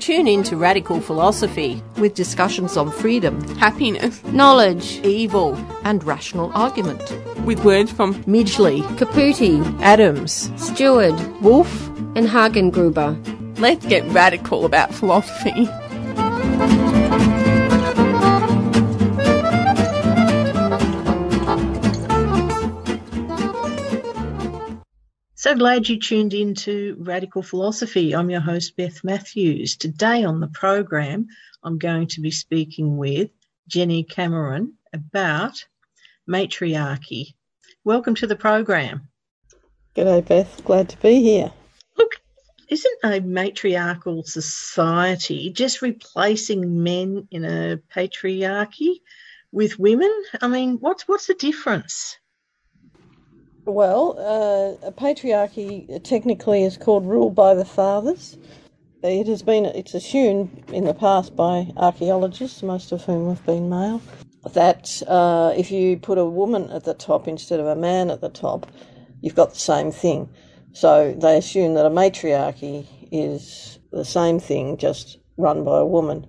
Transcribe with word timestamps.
Tune 0.00 0.26
in 0.26 0.42
to 0.44 0.56
Radical 0.56 0.98
Philosophy 0.98 1.82
with 1.98 2.14
discussions 2.14 2.78
on 2.78 2.90
freedom, 2.90 3.38
happiness, 3.58 4.24
knowledge, 4.24 4.98
evil, 5.04 5.54
and 5.84 6.02
rational 6.04 6.50
argument. 6.54 7.02
With 7.44 7.62
words 7.66 7.92
from 7.92 8.14
Midgley, 8.24 8.80
Caputi, 8.96 9.60
Adams, 9.82 10.50
Stewart, 10.56 11.12
Wolf, 11.42 11.88
and 12.16 12.26
Hagengruber. 12.26 13.14
Let's 13.58 13.84
get 13.84 14.02
radical 14.10 14.64
about 14.64 14.94
philosophy. 14.94 15.68
So 25.40 25.54
glad 25.54 25.88
you 25.88 25.98
tuned 25.98 26.34
in 26.34 26.54
to 26.66 26.96
Radical 26.98 27.42
Philosophy. 27.42 28.14
I'm 28.14 28.28
your 28.28 28.42
host, 28.42 28.76
Beth 28.76 29.02
Matthews. 29.02 29.74
Today 29.74 30.22
on 30.22 30.38
the 30.38 30.48
program, 30.48 31.28
I'm 31.62 31.78
going 31.78 32.08
to 32.08 32.20
be 32.20 32.30
speaking 32.30 32.98
with 32.98 33.30
Jenny 33.66 34.04
Cameron 34.04 34.74
about 34.92 35.64
matriarchy. 36.28 37.36
Welcome 37.84 38.14
to 38.16 38.26
the 38.26 38.36
program. 38.36 39.08
G'day, 39.96 40.26
Beth. 40.26 40.62
Glad 40.62 40.90
to 40.90 40.98
be 40.98 41.22
here. 41.22 41.50
Look, 41.96 42.20
isn't 42.68 42.98
a 43.02 43.20
matriarchal 43.20 44.24
society 44.24 45.50
just 45.54 45.80
replacing 45.80 46.82
men 46.82 47.28
in 47.30 47.46
a 47.46 47.80
patriarchy 47.96 48.96
with 49.52 49.78
women? 49.78 50.12
I 50.42 50.48
mean, 50.48 50.76
what's 50.80 51.08
what's 51.08 51.28
the 51.28 51.34
difference? 51.34 52.18
Well, 53.70 54.16
uh, 54.18 54.88
a 54.88 54.90
patriarchy 54.90 56.02
technically 56.02 56.64
is 56.64 56.76
called 56.76 57.06
rule 57.06 57.30
by 57.30 57.54
the 57.54 57.64
fathers. 57.64 58.36
It 59.04 59.28
has 59.28 59.42
been, 59.42 59.64
it's 59.64 59.94
assumed 59.94 60.64
in 60.72 60.84
the 60.84 60.92
past 60.92 61.36
by 61.36 61.68
archaeologists, 61.76 62.64
most 62.64 62.90
of 62.90 63.04
whom 63.04 63.28
have 63.28 63.46
been 63.46 63.68
male, 63.68 64.02
that 64.54 65.00
uh, 65.06 65.54
if 65.56 65.70
you 65.70 65.96
put 65.98 66.18
a 66.18 66.24
woman 66.24 66.68
at 66.70 66.82
the 66.82 66.94
top 66.94 67.28
instead 67.28 67.60
of 67.60 67.66
a 67.66 67.76
man 67.76 68.10
at 68.10 68.20
the 68.20 68.28
top, 68.28 68.66
you've 69.20 69.36
got 69.36 69.50
the 69.50 69.60
same 69.60 69.92
thing. 69.92 70.28
So 70.72 71.14
they 71.16 71.38
assume 71.38 71.74
that 71.74 71.86
a 71.86 71.90
matriarchy 71.90 72.88
is 73.12 73.78
the 73.92 74.04
same 74.04 74.40
thing, 74.40 74.78
just 74.78 75.18
run 75.36 75.62
by 75.62 75.78
a 75.78 75.86
woman. 75.86 76.26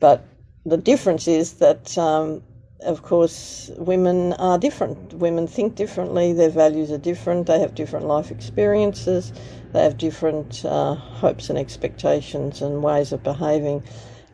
But 0.00 0.26
the 0.66 0.76
difference 0.76 1.28
is 1.28 1.54
that 1.54 1.96
um, 1.96 2.42
of 2.82 3.02
course, 3.02 3.70
women 3.76 4.32
are 4.34 4.58
different. 4.58 5.14
Women 5.14 5.46
think 5.46 5.74
differently, 5.74 6.32
their 6.32 6.50
values 6.50 6.90
are 6.90 6.98
different, 6.98 7.46
they 7.46 7.60
have 7.60 7.74
different 7.74 8.06
life 8.06 8.30
experiences, 8.30 9.32
they 9.72 9.82
have 9.82 9.98
different 9.98 10.64
uh, 10.64 10.94
hopes 10.94 11.50
and 11.50 11.58
expectations 11.58 12.62
and 12.62 12.82
ways 12.82 13.12
of 13.12 13.22
behaving. 13.22 13.84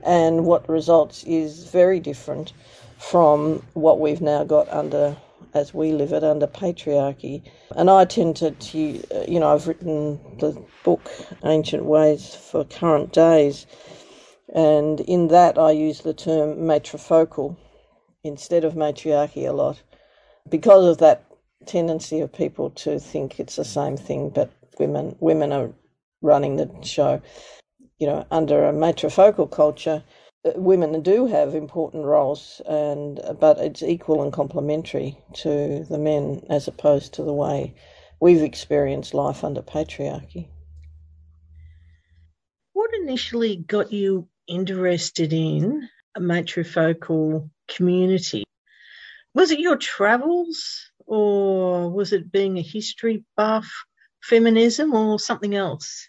And 0.05 0.47
what 0.47 0.69
results 0.69 1.25
is 1.25 1.65
very 1.65 2.01
different 2.01 2.53
from 2.99 3.63
what 3.75 4.01
we've 4.01 4.21
now 4.21 4.45
got 4.45 4.69
under, 4.69 5.17
as 5.53 5.75
we 5.75 5.93
live 5.93 6.13
it, 6.13 6.23
under 6.25 6.47
patriarchy. 6.47 7.43
And 7.75 7.91
I 7.91 8.05
tend 8.05 8.37
to, 8.37 8.53
to 8.53 8.79
you 9.29 9.41
know, 9.41 9.53
I've 9.53 9.67
written 9.67 10.21
the 10.39 10.63
book 10.85 11.11
Ancient 11.45 11.85
Ways 11.85 12.35
for 12.35 12.65
Current 12.65 13.13
Days, 13.13 13.67
and 14.55 15.01
in 15.01 15.29
that 15.29 15.59
I 15.59 15.73
use 15.73 16.01
the 16.01 16.15
term 16.15 16.59
matrifocal 16.59 17.57
instead 18.27 18.65
of 18.65 18.75
matriarchy 18.75 19.45
a 19.45 19.53
lot 19.53 19.83
because 20.49 20.87
of 20.87 20.99
that 20.99 21.25
tendency 21.67 22.21
of 22.21 22.33
people 22.33 22.71
to 22.71 22.99
think 22.99 23.41
it's 23.41 23.57
the 23.57 23.65
same 23.65 23.97
thing, 23.97 24.31
but 24.31 24.51
women 24.79 25.17
women 25.21 25.53
are 25.53 25.71
running 26.23 26.57
the 26.57 26.71
show. 26.83 27.21
You 27.99 28.07
know, 28.07 28.27
under 28.31 28.67
a 28.67 28.73
matrifocal 28.73 29.51
culture, 29.51 30.03
uh, 30.45 30.53
women 30.55 31.01
do 31.03 31.27
have 31.27 31.55
important 31.55 32.05
roles, 32.05 32.61
and 32.69 33.21
but 33.41 33.59
it's 33.59 33.83
equal 33.83 34.23
and 34.23 34.33
complementary 34.33 35.19
to 35.35 35.85
the 35.85 35.99
men 35.99 36.45
as 36.51 36.69
opposed 36.69 37.15
to 37.15 37.23
the 37.23 37.33
way 37.33 37.75
we've 38.21 38.43
experienced 38.43 39.15
life 39.15 39.45
under 39.45 39.63
patriarchy. 39.63 40.49
What 42.73 42.91
initially 42.95 43.57
got 43.57 43.93
you 43.93 44.29
interested 44.47 45.33
in 45.33 45.89
a 46.15 46.21
matrifocal 46.21 47.51
community. 47.69 48.45
Was 49.35 49.51
it 49.51 49.61
your 49.61 49.77
travels 49.77 50.91
or 51.07 51.91
was 51.91 52.13
it 52.13 52.33
being 52.33 52.59
a 52.59 52.63
history 52.63 53.25
buff, 53.37 53.69
feminism, 54.23 54.95
or 54.95 55.19
something 55.19 55.55
else? 55.55 56.09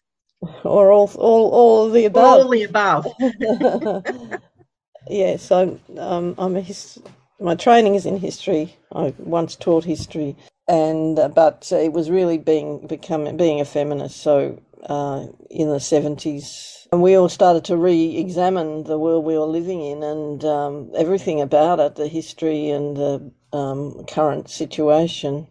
Or 0.63 0.91
all, 0.91 1.09
all, 1.15 1.49
all 1.51 1.85
of 1.87 1.93
the 1.93 2.05
above. 2.05 2.23
All 2.23 2.49
the 2.49 2.63
above. 2.63 3.07
yeah, 5.09 5.37
so 5.37 5.79
um, 5.97 6.35
I'm 6.37 6.55
a 6.55 6.61
his, 6.61 6.99
my 7.39 7.55
training 7.55 7.95
is 7.95 8.05
in 8.05 8.17
history. 8.17 8.75
I 8.93 9.13
once 9.17 9.55
taught 9.55 9.83
history, 9.83 10.35
and 10.67 11.17
uh, 11.17 11.27
but 11.29 11.71
it 11.71 11.93
was 11.93 12.09
really 12.09 12.37
being 12.37 12.85
becoming 12.87 13.37
being 13.37 13.61
a 13.61 13.65
feminist. 13.65 14.17
So 14.17 14.59
uh, 14.87 15.27
in 15.49 15.69
the 15.69 15.79
seventies, 15.79 16.87
and 16.91 17.01
we 17.01 17.15
all 17.15 17.29
started 17.29 17.65
to 17.65 17.77
re 17.77 18.17
examine 18.17 18.83
the 18.83 18.97
world 18.97 19.25
we 19.25 19.37
were 19.37 19.45
living 19.45 19.81
in 19.83 20.03
and 20.03 20.43
um, 20.45 20.91
everything 20.95 21.41
about 21.41 21.79
it, 21.79 21.95
the 21.95 22.07
history 22.07 22.69
and 22.69 22.97
the 22.97 23.31
um, 23.53 24.05
current 24.07 24.49
situation. 24.49 25.47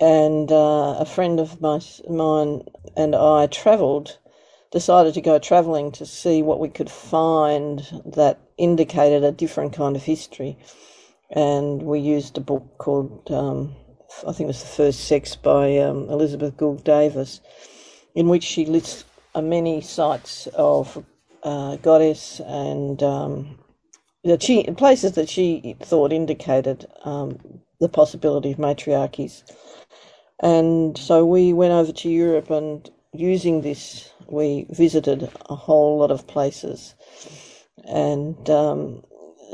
And 0.00 0.50
uh, 0.50 0.96
a 0.98 1.04
friend 1.04 1.38
of 1.38 1.60
my, 1.60 1.80
mine 2.08 2.62
and 2.96 3.14
I 3.14 3.46
travelled, 3.46 4.18
decided 4.72 5.14
to 5.14 5.20
go 5.20 5.38
travelling 5.38 5.92
to 5.92 6.04
see 6.04 6.42
what 6.42 6.58
we 6.58 6.68
could 6.68 6.90
find 6.90 7.80
that 8.04 8.40
indicated 8.58 9.22
a 9.22 9.30
different 9.30 9.72
kind 9.72 9.94
of 9.94 10.02
history. 10.02 10.58
And 11.30 11.82
we 11.82 12.00
used 12.00 12.36
a 12.36 12.40
book 12.40 12.76
called, 12.78 13.30
um, 13.30 13.76
I 14.26 14.32
think 14.32 14.40
it 14.40 14.46
was 14.48 14.62
The 14.62 14.68
First 14.68 15.04
Sex 15.04 15.36
by 15.36 15.78
um, 15.78 16.08
Elizabeth 16.10 16.56
Gould 16.56 16.82
Davis, 16.82 17.40
in 18.14 18.28
which 18.28 18.44
she 18.44 18.66
lists 18.66 19.04
many 19.42 19.80
sites 19.80 20.46
of 20.54 21.04
uh, 21.42 21.76
goddess 21.76 22.40
and 22.46 23.02
um, 23.02 23.58
that 24.24 24.42
she 24.42 24.64
places 24.76 25.12
that 25.12 25.28
she 25.28 25.76
thought 25.82 26.12
indicated 26.12 26.86
um, 27.04 27.38
the 27.80 27.88
possibility 27.88 28.52
of 28.52 28.58
matriarchies. 28.58 29.44
And 30.42 30.96
so 30.98 31.24
we 31.26 31.52
went 31.52 31.72
over 31.72 31.92
to 31.92 32.10
Europe 32.10 32.50
and 32.50 32.88
using 33.12 33.62
this, 33.62 34.12
we 34.28 34.66
visited 34.70 35.30
a 35.50 35.56
whole 35.56 35.98
lot 35.98 36.10
of 36.10 36.26
places. 36.26 36.94
And 37.84 38.48
um, 38.50 39.04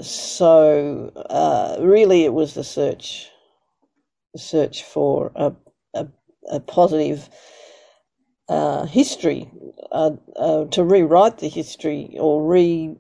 so 0.03 1.12
uh, 1.31 1.76
really 1.81 2.25
it 2.25 2.34
was 2.34 2.54
the 2.54 2.65
search, 2.65 3.28
the 4.34 4.41
search 4.41 4.84
for 4.84 5.32
a, 5.37 5.53
a, 5.94 6.09
a 6.50 6.60
positive 6.60 7.28
uh, 8.50 8.84
history, 8.84 9.49
uh, 9.93 10.11
uh, 10.37 10.65
to 10.66 10.83
rewrite 10.83 11.38
the 11.38 11.49
history 11.49 12.16
or 12.19 12.44
re 12.44 12.97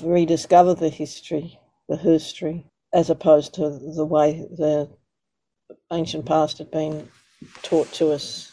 rediscover 0.00 0.74
the 0.74 0.88
history, 0.88 1.58
the 1.88 1.96
history, 1.96 2.64
as 2.92 3.10
opposed 3.10 3.54
to 3.54 3.68
the 3.68 4.04
way 4.04 4.46
the 4.56 4.88
ancient 5.92 6.24
past 6.24 6.58
had 6.58 6.70
been 6.70 7.08
taught 7.62 7.92
to 7.94 8.12
us 8.12 8.52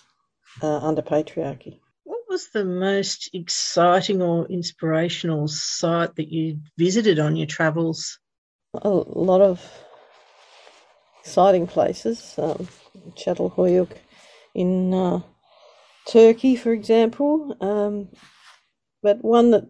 uh, 0.63 0.80
under 0.80 1.04
patriarchy. 1.04 1.80
What 2.04 2.22
was 2.28 2.50
the 2.50 2.66
most 2.66 3.30
exciting 3.34 4.22
or 4.22 4.48
inspirational 4.48 5.48
site 5.48 6.16
that 6.16 6.31
you 6.31 6.60
visited 6.80 7.19
on 7.19 7.36
your 7.36 7.48
travels? 7.48 8.18
A 8.74 8.90
lot 8.90 9.42
of 9.42 9.62
exciting 11.22 11.68
places. 11.68 12.34
Um, 12.38 12.68
Çatalhöyük 13.16 14.00
in 14.54 14.94
uh, 14.94 15.22
Turkey, 16.10 16.56
for 16.56 16.74
example. 16.74 17.56
Um, 17.62 18.10
but 19.02 19.24
one 19.24 19.52
that 19.52 19.68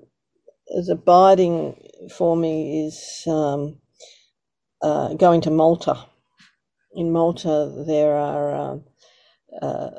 is 0.70 0.90
abiding 0.90 1.76
for 2.16 2.36
me 2.36 2.86
is 2.86 3.24
um, 3.28 3.78
uh, 4.82 5.14
going 5.14 5.42
to 5.42 5.52
Malta. 5.52 6.06
In 6.94 7.12
Malta, 7.12 7.84
there 7.86 8.16
are 8.16 8.56
um, 8.56 8.84
uh, 9.62 9.90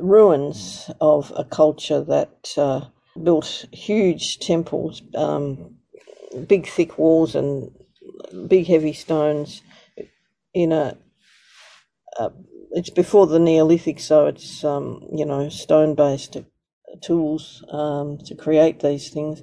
ruins 0.00 0.90
of 1.00 1.32
a 1.36 1.44
culture 1.44 2.02
that 2.02 2.52
uh, 2.56 2.80
built 3.22 3.66
huge 3.72 4.38
temples, 4.38 5.02
um, 5.14 5.76
big 6.46 6.66
thick 6.66 6.98
walls, 6.98 7.34
and 7.34 7.70
big 8.46 8.66
heavy 8.66 8.92
stones 8.92 9.62
in 10.54 10.72
a 10.72 10.96
uh, 12.18 12.30
it's 12.72 12.90
before 12.90 13.26
the 13.26 13.38
Neolithic, 13.38 14.00
so 14.00 14.26
it's 14.26 14.64
um, 14.64 15.06
you 15.12 15.24
know 15.24 15.48
stone 15.48 15.94
based 15.94 16.36
tools 17.02 17.64
um, 17.70 18.18
to 18.18 18.34
create 18.34 18.80
these 18.80 19.10
things. 19.10 19.42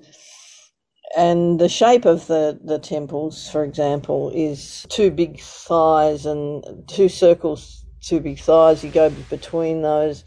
And 1.17 1.59
the 1.59 1.69
shape 1.69 2.05
of 2.05 2.27
the, 2.27 2.59
the 2.61 2.79
temples, 2.79 3.49
for 3.49 3.63
example, 3.63 4.31
is 4.35 4.85
two 4.89 5.11
big 5.11 5.39
thighs 5.39 6.25
and 6.25 6.83
two 6.87 7.07
circles, 7.07 7.85
two 8.01 8.19
big 8.19 8.39
thighs. 8.39 8.83
You 8.83 8.91
go 8.91 9.09
between 9.29 9.81
those 9.81 10.25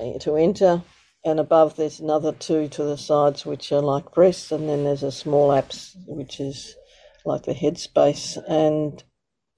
uh, 0.00 0.18
to 0.20 0.36
enter, 0.36 0.82
and 1.24 1.40
above 1.40 1.76
there's 1.76 1.98
another 1.98 2.32
two 2.32 2.68
to 2.68 2.84
the 2.84 2.96
sides, 2.96 3.44
which 3.44 3.72
are 3.72 3.80
like 3.80 4.12
breasts, 4.12 4.52
and 4.52 4.68
then 4.68 4.84
there's 4.84 5.02
a 5.02 5.10
small 5.10 5.52
apse, 5.52 5.96
which 6.06 6.38
is 6.38 6.76
like 7.24 7.42
the 7.42 7.54
head 7.54 7.78
space. 7.78 8.38
And 8.48 9.02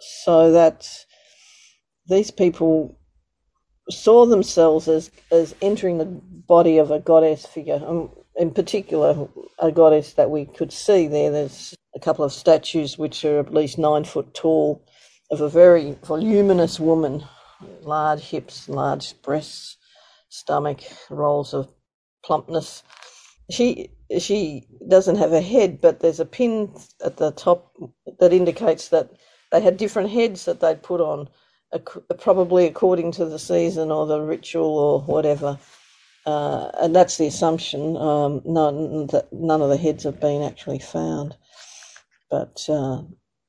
so 0.00 0.52
that 0.52 0.88
these 2.10 2.30
people 2.30 2.98
saw 3.88 4.26
themselves 4.26 4.88
as, 4.88 5.10
as 5.32 5.54
entering 5.62 5.98
the 5.98 6.06
body 6.06 6.78
of 6.78 6.90
a 6.90 7.00
goddess 7.00 7.46
figure. 7.46 7.82
Um, 7.86 8.10
in 8.36 8.50
particular, 8.50 9.28
a 9.58 9.72
goddess 9.72 10.14
that 10.14 10.30
we 10.30 10.46
could 10.46 10.72
see 10.72 11.06
there. 11.06 11.30
There's 11.30 11.74
a 11.94 12.00
couple 12.00 12.24
of 12.24 12.32
statues 12.32 12.98
which 12.98 13.24
are 13.24 13.40
at 13.40 13.54
least 13.54 13.78
nine 13.78 14.04
foot 14.04 14.32
tall 14.34 14.84
of 15.30 15.40
a 15.40 15.48
very 15.48 15.96
voluminous 16.04 16.80
woman, 16.80 17.24
large 17.82 18.20
hips, 18.20 18.68
large 18.68 19.20
breasts, 19.22 19.76
stomach, 20.28 20.80
rolls 21.10 21.54
of 21.54 21.68
plumpness. 22.24 22.82
She 23.50 23.90
she 24.18 24.66
doesn't 24.88 25.16
have 25.16 25.32
a 25.32 25.40
head, 25.40 25.80
but 25.80 26.00
there's 26.00 26.20
a 26.20 26.24
pin 26.24 26.72
at 27.04 27.16
the 27.16 27.32
top 27.32 27.72
that 28.18 28.32
indicates 28.32 28.88
that 28.88 29.10
they 29.52 29.60
had 29.60 29.76
different 29.76 30.10
heads 30.10 30.44
that 30.44 30.60
they'd 30.60 30.82
put 30.82 31.00
on 31.00 31.28
probably 32.18 32.66
according 32.66 33.12
to 33.12 33.26
the 33.26 33.38
season 33.38 33.90
or 33.90 34.06
the 34.06 34.20
ritual 34.20 34.78
or 34.78 35.00
whatever. 35.02 35.58
Uh, 36.26 36.70
and 36.80 36.94
that's 36.94 37.18
the 37.18 37.26
assumption. 37.26 37.96
Um, 37.96 38.42
none, 38.44 39.06
that 39.08 39.32
none 39.32 39.62
of 39.62 39.70
the 39.70 39.76
heads 39.76 40.04
have 40.04 40.20
been 40.20 40.42
actually 40.42 40.78
found, 40.78 41.36
but 42.30 42.64
uh, 42.68 43.02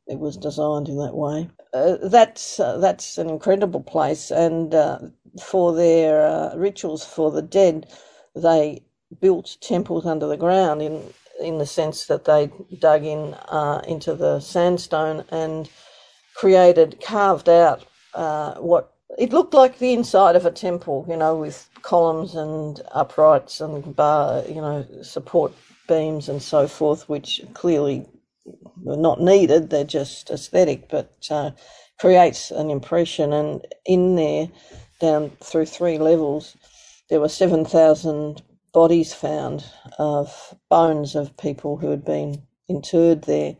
it 0.08 0.20
was 0.20 0.38
designed 0.38 0.90
in 0.90 0.98
that 0.98 1.16
way. 1.16 1.50
Uh, 1.74 1.98
that's 2.04 2.60
uh, 2.60 2.78
that's 2.78 3.18
an 3.18 3.30
incredible 3.30 3.82
place, 3.84 4.32
and 4.32 4.74
uh, 4.76 5.00
for 5.42 5.74
their 5.76 6.26
uh, 6.26 6.56
rituals 6.56 7.06
for 7.06 7.32
the 7.32 7.42
dead, 7.42 7.88
they 8.36 8.84
built 9.22 9.58
temples 9.62 10.06
under 10.06 10.28
the 10.28 10.38
ground 10.38 10.82
in 10.82 11.14
in 11.42 11.58
the 11.60 11.66
sense 11.66 12.08
that 12.08 12.26
they 12.26 12.52
dug 12.80 13.04
in 13.06 13.36
into 13.88 14.16
the 14.16 14.40
sandstone 14.40 15.26
and 15.32 15.70
created 16.36 17.02
carved 17.04 17.50
out 17.50 17.86
uh, 18.14 18.56
what 18.56 18.94
it 19.18 19.34
looked 19.34 19.54
like 19.54 19.78
the 19.80 19.94
inside 19.94 20.36
of 20.36 20.46
a 20.46 20.52
temple, 20.52 21.06
you 21.10 21.18
know, 21.18 21.36
with 21.36 21.70
columns 21.82 22.36
and 22.36 22.82
uprights 22.92 23.62
and 23.62 23.96
bar, 23.96 24.44
you 24.48 24.56
know, 24.62 24.86
support 25.02 25.54
beams 25.88 26.30
and 26.30 26.42
so 26.42 26.68
forth, 26.68 27.10
which 27.10 27.42
clearly 27.54 28.06
were 28.84 28.98
not 28.98 29.22
needed. 29.22 29.70
They're 29.70 29.84
just 29.84 30.30
aesthetic, 30.30 30.90
but 30.90 31.14
uh, 31.30 31.52
creates 32.00 32.52
an 32.52 32.70
impression. 32.70 33.34
And 33.34 33.66
in 33.86 34.16
there, 34.16 34.50
down 35.00 35.32
through 35.42 35.66
three 35.66 35.98
levels, 35.98 36.56
there 37.10 37.20
were 37.20 37.30
seven 37.30 37.66
thousand 37.66 38.42
bodies 38.74 39.14
found 39.14 39.66
of 40.00 40.56
bones 40.70 41.16
of 41.16 41.36
people 41.36 41.78
who 41.78 41.90
had 41.90 42.06
been 42.06 42.44
interred 42.70 43.24
there. 43.24 43.58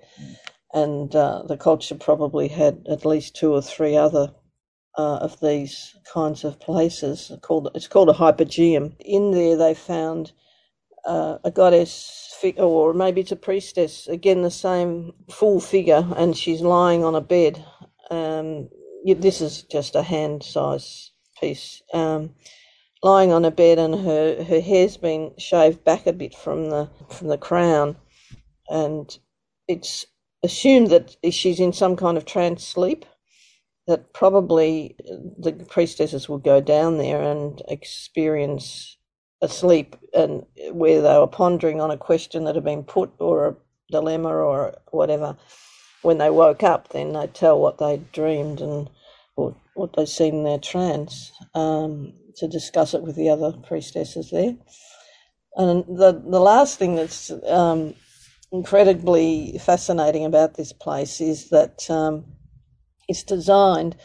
And 0.74 1.14
uh, 1.14 1.44
the 1.48 1.58
culture 1.58 1.96
probably 1.96 2.48
had 2.48 2.86
at 2.90 3.06
least 3.06 3.36
two 3.36 3.54
or 3.54 3.62
three 3.62 3.98
other 3.98 4.34
uh, 4.98 5.18
of 5.18 5.40
these 5.40 5.96
kinds 6.12 6.44
of 6.44 6.60
places. 6.60 7.32
Called 7.42 7.70
it's 7.76 7.88
called 7.88 8.10
a 8.10 8.14
hypogeum. 8.14 8.96
In 9.00 9.32
there, 9.32 9.58
they 9.58 9.74
found 9.74 10.32
uh, 11.06 11.38
a 11.44 11.52
goddess 11.52 12.36
figure, 12.40 12.64
or 12.64 12.94
maybe 12.94 13.22
it's 13.22 13.32
a 13.32 13.36
priestess. 13.38 14.08
Again, 14.08 14.42
the 14.42 14.52
same 14.52 15.14
full 15.30 15.60
figure, 15.60 16.08
and 16.16 16.36
she's 16.36 16.62
lying 16.62 17.04
on 17.04 17.16
a 17.16 17.22
bed. 17.22 17.64
Um, 18.10 18.70
this 19.06 19.42
is 19.42 19.64
just 19.64 19.96
a 19.96 20.04
hand 20.04 20.44
size 20.44 21.12
piece. 21.40 21.82
Um, 21.94 22.32
lying 23.04 23.32
on 23.32 23.46
a 23.46 23.52
bed, 23.52 23.80
and 23.80 23.96
her 23.96 24.44
her 24.44 24.62
hair's 24.62 24.98
been 24.98 25.32
shaved 25.38 25.84
back 25.84 26.06
a 26.08 26.14
bit 26.14 26.36
from 26.36 26.70
the 26.70 26.90
from 27.10 27.28
the 27.28 27.38
crown, 27.38 27.96
and 28.70 29.18
it's 29.68 30.06
assumed 30.44 30.90
that 30.90 31.16
she's 31.32 31.60
in 31.60 31.72
some 31.72 31.96
kind 31.96 32.18
of 32.18 32.26
trance 32.26 32.66
sleep 32.66 33.06
that 33.88 34.14
probably 34.14 34.96
the 35.38 35.54
priestesses 35.70 36.30
would 36.30 36.44
go 36.44 36.62
down 36.62 36.98
there 36.98 37.22
and 37.22 37.62
experience 37.68 38.98
a 39.42 39.50
sleep 39.50 39.96
and 40.14 40.46
where 40.72 41.02
they 41.02 41.18
were 41.18 41.28
pondering 41.28 41.82
on 41.82 41.92
a 41.92 41.98
question 41.98 42.44
that 42.44 42.56
had 42.56 42.64
been 42.64 42.84
put 42.84 43.12
or 43.20 43.48
a 43.48 43.56
dilemma 43.92 44.30
or 44.30 44.76
whatever. 44.92 45.36
When 46.04 46.18
they 46.18 46.30
woke 46.30 46.64
up, 46.64 46.90
then 46.90 47.14
they'd 47.14 47.34
tell 47.34 47.60
what 47.60 47.78
they'd 47.78 48.12
dreamed 48.12 48.62
and 48.62 48.90
or 49.36 49.56
what 49.76 49.94
they'd 49.94 50.08
seen 50.08 50.36
in 50.36 50.44
their 50.44 50.58
trance 50.60 51.32
um, 51.54 52.14
to 52.38 52.48
discuss 52.48 52.94
it 52.94 53.02
with 53.02 53.16
the 53.16 53.30
other 53.30 53.52
priestesses 53.52 54.30
there. 54.32 54.56
And 55.56 55.86
the 55.86 56.22
the 56.26 56.40
last 56.40 56.80
thing 56.80 56.96
that's 56.96 57.32
um, 57.48 57.94
incredibly 58.52 59.58
fascinating 59.60 60.26
about 60.26 60.56
this 60.56 60.74
place 60.74 61.22
is 61.22 61.50
that 61.50 61.90
um, 61.90 62.26
it's 63.12 63.24
designed 63.24 63.96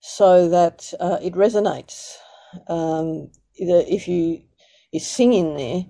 so 0.00 0.48
that 0.48 0.92
uh, 1.00 1.18
it 1.20 1.34
resonates. 1.34 2.14
Um, 2.68 3.30
if 3.54 4.08
you 4.08 4.42
you 4.92 5.00
sing 5.00 5.32
in 5.32 5.56
there, 5.56 5.84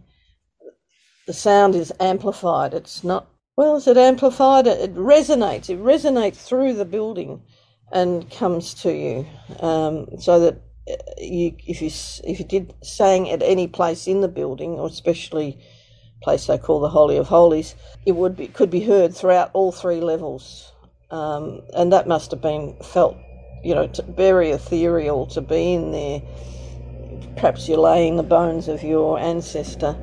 the 1.26 1.32
sound 1.32 1.74
is 1.74 1.92
amplified. 2.00 2.74
It's 2.74 3.04
not 3.04 3.28
well. 3.56 3.76
Is 3.76 3.86
it 3.86 3.96
amplified? 3.96 4.66
It 4.66 4.94
resonates. 4.94 5.70
It 5.70 5.80
resonates 5.80 6.36
through 6.36 6.74
the 6.74 6.84
building 6.84 7.42
and 7.92 8.30
comes 8.30 8.74
to 8.82 8.92
you, 8.92 9.26
um, 9.60 10.06
so 10.18 10.40
that 10.40 10.62
uh, 10.90 10.96
you, 11.18 11.56
if 11.66 11.82
you 11.82 11.90
if 12.24 12.38
you 12.40 12.44
did 12.44 12.74
sang 12.82 13.30
at 13.30 13.42
any 13.42 13.66
place 13.66 14.06
in 14.06 14.20
the 14.20 14.28
building, 14.28 14.72
or 14.72 14.88
especially 14.88 15.58
place 16.22 16.46
they 16.46 16.58
call 16.58 16.80
the 16.80 16.90
Holy 16.90 17.16
of 17.16 17.28
Holies, 17.28 17.74
it 18.06 18.12
would 18.12 18.36
be 18.36 18.48
could 18.48 18.70
be 18.70 18.80
heard 18.80 19.14
throughout 19.14 19.50
all 19.54 19.72
three 19.72 20.00
levels. 20.00 20.72
Um, 21.10 21.62
and 21.74 21.92
that 21.92 22.06
must 22.06 22.30
have 22.30 22.40
been 22.40 22.76
felt, 22.82 23.16
you 23.64 23.74
know, 23.74 23.90
very 24.08 24.50
ethereal 24.50 25.26
to 25.26 25.40
be 25.40 25.74
in 25.74 25.92
there. 25.92 26.22
Perhaps 27.36 27.68
you're 27.68 27.78
laying 27.78 28.16
the 28.16 28.22
bones 28.22 28.68
of 28.68 28.82
your 28.82 29.18
ancestor 29.18 29.96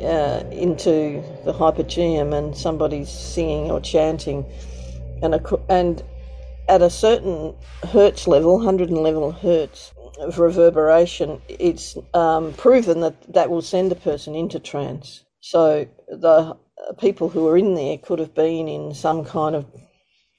uh, 0.00 0.44
into 0.50 1.22
the 1.44 1.52
hypogeum 1.52 2.32
and 2.32 2.56
somebody's 2.56 3.10
singing 3.10 3.70
or 3.70 3.80
chanting. 3.80 4.44
And, 5.22 5.34
a, 5.34 5.58
and 5.68 6.02
at 6.68 6.82
a 6.82 6.90
certain 6.90 7.54
hertz 7.84 8.26
level, 8.26 8.56
111 8.56 9.32
hertz 9.32 9.92
of 10.18 10.38
reverberation, 10.38 11.40
it's 11.48 11.96
um, 12.14 12.52
proven 12.54 13.00
that 13.00 13.34
that 13.34 13.50
will 13.50 13.62
send 13.62 13.92
a 13.92 13.96
person 13.96 14.34
into 14.34 14.58
trance. 14.58 15.24
So 15.40 15.86
the 16.08 16.56
people 16.98 17.28
who 17.28 17.44
were 17.44 17.56
in 17.56 17.74
there 17.74 17.98
could 17.98 18.18
have 18.18 18.34
been 18.34 18.68
in 18.68 18.94
some 18.94 19.24
kind 19.24 19.54
of 19.54 19.66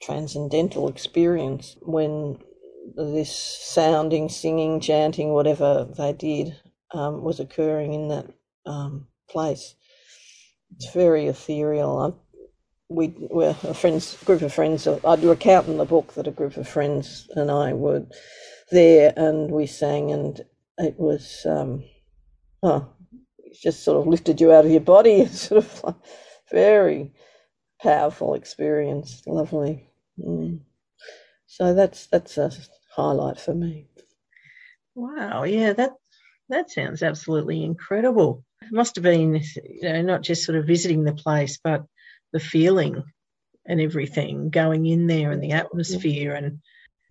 transcendental 0.02 0.88
experience 0.88 1.76
when 1.82 2.38
this 2.96 3.34
sounding, 3.34 4.28
singing, 4.28 4.80
chanting, 4.80 5.30
whatever 5.30 5.86
they 5.96 6.12
did, 6.12 6.56
um, 6.92 7.22
was 7.22 7.40
occurring 7.40 7.94
in 7.94 8.08
that 8.08 8.26
um, 8.66 9.06
place. 9.28 9.74
It's 10.76 10.92
very 10.92 11.26
ethereal. 11.26 11.98
I, 11.98 12.12
we 12.88 13.14
were 13.18 13.56
a 13.64 13.74
friends 13.74 14.16
group 14.24 14.42
of 14.42 14.52
friends. 14.52 14.86
I 14.86 15.16
do 15.16 15.30
recount 15.30 15.68
in 15.68 15.76
the 15.76 15.84
book 15.84 16.14
that 16.14 16.26
a 16.26 16.32
group 16.32 16.56
of 16.56 16.68
friends 16.68 17.28
and 17.36 17.50
I 17.50 17.74
were 17.74 18.06
there, 18.70 19.12
and 19.16 19.50
we 19.50 19.66
sang, 19.66 20.10
and 20.10 20.40
it 20.78 20.98
was 20.98 21.44
um, 21.46 21.84
oh, 22.62 22.88
it 23.38 23.56
just 23.62 23.82
sort 23.84 24.00
of 24.00 24.06
lifted 24.06 24.40
you 24.40 24.52
out 24.52 24.64
of 24.64 24.70
your 24.70 24.80
body. 24.80 25.26
Sort 25.28 25.64
of 25.64 25.84
like 25.84 25.96
very 26.50 27.12
powerful 27.82 28.34
experience. 28.34 29.22
Lovely. 29.26 29.87
Mm. 30.20 30.60
So 31.46 31.74
that's 31.74 32.06
that's 32.06 32.38
a 32.38 32.50
highlight 32.94 33.40
for 33.40 33.54
me. 33.54 33.86
Wow, 34.94 35.44
yeah, 35.44 35.72
that 35.74 35.92
that 36.48 36.70
sounds 36.70 37.02
absolutely 37.02 37.62
incredible. 37.64 38.44
It 38.62 38.72
must 38.72 38.96
have 38.96 39.04
been, 39.04 39.42
you 39.64 39.82
know, 39.82 40.02
not 40.02 40.22
just 40.22 40.44
sort 40.44 40.58
of 40.58 40.66
visiting 40.66 41.04
the 41.04 41.14
place, 41.14 41.58
but 41.62 41.84
the 42.32 42.40
feeling 42.40 43.02
and 43.66 43.80
everything 43.80 44.50
going 44.50 44.86
in 44.86 45.06
there 45.06 45.30
and 45.30 45.42
the 45.42 45.52
atmosphere 45.52 46.34
and 46.34 46.60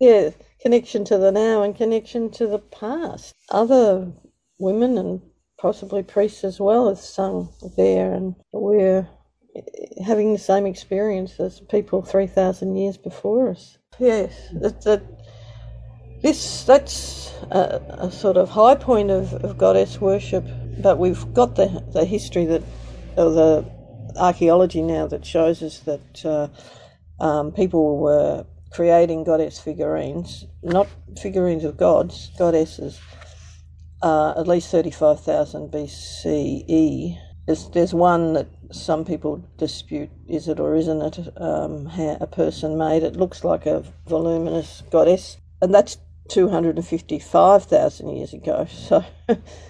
yeah, 0.00 0.30
connection 0.60 1.04
to 1.06 1.18
the 1.18 1.32
now 1.32 1.62
and 1.62 1.76
connection 1.76 2.30
to 2.32 2.46
the 2.46 2.58
past. 2.58 3.34
Other 3.50 4.12
women 4.58 4.96
and 4.96 5.22
possibly 5.58 6.02
priests 6.02 6.44
as 6.44 6.60
well 6.60 6.88
have 6.88 6.98
sung 6.98 7.48
there, 7.76 8.12
and 8.12 8.36
we're 8.52 9.08
having 10.04 10.32
the 10.32 10.38
same 10.38 10.66
experience 10.66 11.38
as 11.40 11.60
people 11.60 12.02
3,000 12.02 12.76
years 12.76 12.96
before 12.96 13.50
us. 13.50 13.78
Yes, 13.98 14.32
that, 14.52 14.82
that 14.82 15.02
this 16.22 16.64
that's 16.64 17.32
a, 17.50 17.80
a 17.98 18.10
sort 18.10 18.36
of 18.36 18.48
high 18.48 18.74
point 18.74 19.10
of, 19.10 19.32
of 19.44 19.58
goddess 19.58 20.00
worship, 20.00 20.44
but 20.80 20.98
we've 20.98 21.32
got 21.34 21.56
the 21.56 21.84
the 21.92 22.04
history 22.04 22.44
that 22.46 22.62
or 23.16 23.30
the 23.30 23.64
archaeology 24.16 24.82
now 24.82 25.06
that 25.06 25.24
shows 25.24 25.62
us 25.62 25.80
that 25.80 26.24
uh, 26.24 26.48
um, 27.22 27.52
people 27.52 27.98
were 27.98 28.44
creating 28.70 29.24
goddess 29.24 29.58
figurines, 29.58 30.46
not 30.62 30.88
figurines 31.20 31.64
of 31.64 31.76
gods, 31.76 32.30
goddesses, 32.38 33.00
uh, 34.02 34.34
at 34.36 34.46
least 34.46 34.70
35,000 34.70 35.70
BCE. 35.70 37.18
There's, 37.48 37.66
there's 37.70 37.94
one 37.94 38.34
that 38.34 38.46
some 38.70 39.06
people 39.06 39.42
dispute 39.56 40.10
is 40.28 40.48
it 40.48 40.60
or 40.60 40.74
isn't 40.74 41.00
it 41.00 41.32
um, 41.40 41.86
a 42.20 42.26
person 42.26 42.76
made. 42.76 43.02
It 43.02 43.16
looks 43.16 43.42
like 43.42 43.64
a 43.64 43.82
voluminous 44.06 44.82
goddess, 44.90 45.38
and 45.62 45.74
that's 45.74 45.96
255,000 46.28 48.14
years 48.14 48.34
ago, 48.34 48.66
so 48.70 49.02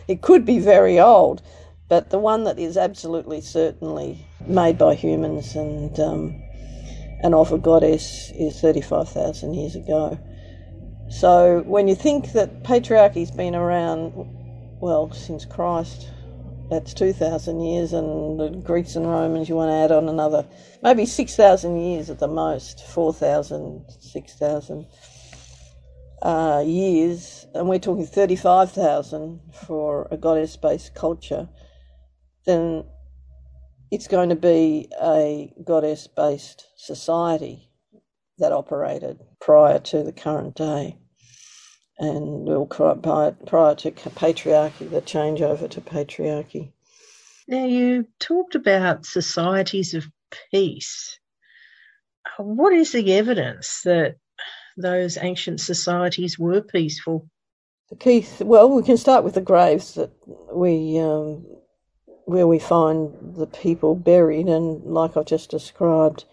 it 0.08 0.23
could 0.23 0.44
be 0.44 0.58
very 0.58 0.99
old. 0.99 1.40
But 1.88 2.11
the 2.11 2.18
one 2.18 2.42
that 2.44 2.58
is 2.58 2.76
absolutely 2.76 3.40
certainly 3.40 4.26
made 4.44 4.76
by 4.76 4.97
humans 4.97 5.54
and 5.54 6.00
um, 6.00 6.42
and 7.23 7.32
of 7.32 7.52
a 7.52 7.58
goddess 7.58 8.32
is 8.35 8.61
35,000 8.61 9.54
years 9.54 9.76
ago. 9.76 10.18
So 11.11 11.62
when 11.64 11.87
you 11.87 11.94
think 11.94 12.32
that 12.32 12.64
patriarchy's 12.64 13.30
been 13.30 13.54
around, 13.54 14.14
well, 14.80 15.12
since 15.12 15.44
Christ, 15.44 16.08
that's 16.70 16.94
2,000 16.94 17.60
years, 17.60 17.92
and 17.92 18.38
the 18.38 18.50
Greeks 18.50 18.96
and 18.96 19.06
Romans, 19.06 19.48
you 19.48 19.54
want 19.54 19.70
to 19.70 19.75
add 19.75 19.92
on 19.92 20.08
another, 20.08 20.46
maybe 20.82 21.06
6,000 21.06 21.76
years 21.76 22.10
at 22.10 22.18
the 22.18 22.28
most, 22.28 22.87
4,000, 22.87 23.84
6,000 24.00 24.87
uh, 26.22 26.62
years, 26.66 27.46
and 27.54 27.68
we're 27.68 27.78
talking 27.78 28.06
35,000 28.06 29.40
for 29.66 30.08
a 30.10 30.16
goddess 30.16 30.56
based 30.56 30.94
culture, 30.94 31.48
then 32.44 32.84
it's 33.90 34.08
going 34.08 34.28
to 34.28 34.37
be 34.37 34.88
a 35.02 35.52
goddess 35.64 36.06
based 36.06 36.66
society 36.76 37.70
that 38.38 38.52
operated 38.52 39.20
prior 39.40 39.78
to 39.78 40.02
the 40.02 40.12
current 40.12 40.54
day 40.54 40.96
and 41.99 42.45
well, 42.47 42.67
prior, 42.67 43.33
prior 43.33 43.75
to 43.75 43.90
patriarchy, 43.90 44.90
the 44.90 45.02
changeover 45.02 45.69
to 45.71 45.81
patriarchy. 45.81 46.73
Now, 47.49 47.64
you 47.64 48.07
talked 48.19 48.55
about 48.55 49.07
societies 49.07 49.95
of 49.95 50.07
peace. 50.50 51.19
What 52.37 52.73
is 52.73 52.93
the 52.93 53.14
evidence 53.14 53.81
that 53.85 54.17
those 54.76 55.17
ancient 55.17 55.61
societies 55.61 56.38
were 56.38 56.61
peaceful? 56.61 57.28
Keith, 57.99 58.43
well, 58.43 58.69
we 58.69 58.83
can 58.83 58.99
start 58.99 59.25
with 59.25 59.35
the 59.35 59.40
graves 59.40 59.95
that 59.95 60.12
we 60.52 60.99
um, 60.99 61.47
where 62.26 62.47
we 62.47 62.59
find 62.59 63.35
the 63.35 63.47
people 63.47 63.95
buried, 63.95 64.47
and 64.47 64.85
like 64.85 65.17
I've 65.17 65.25
just 65.25 65.50
described 65.50 66.26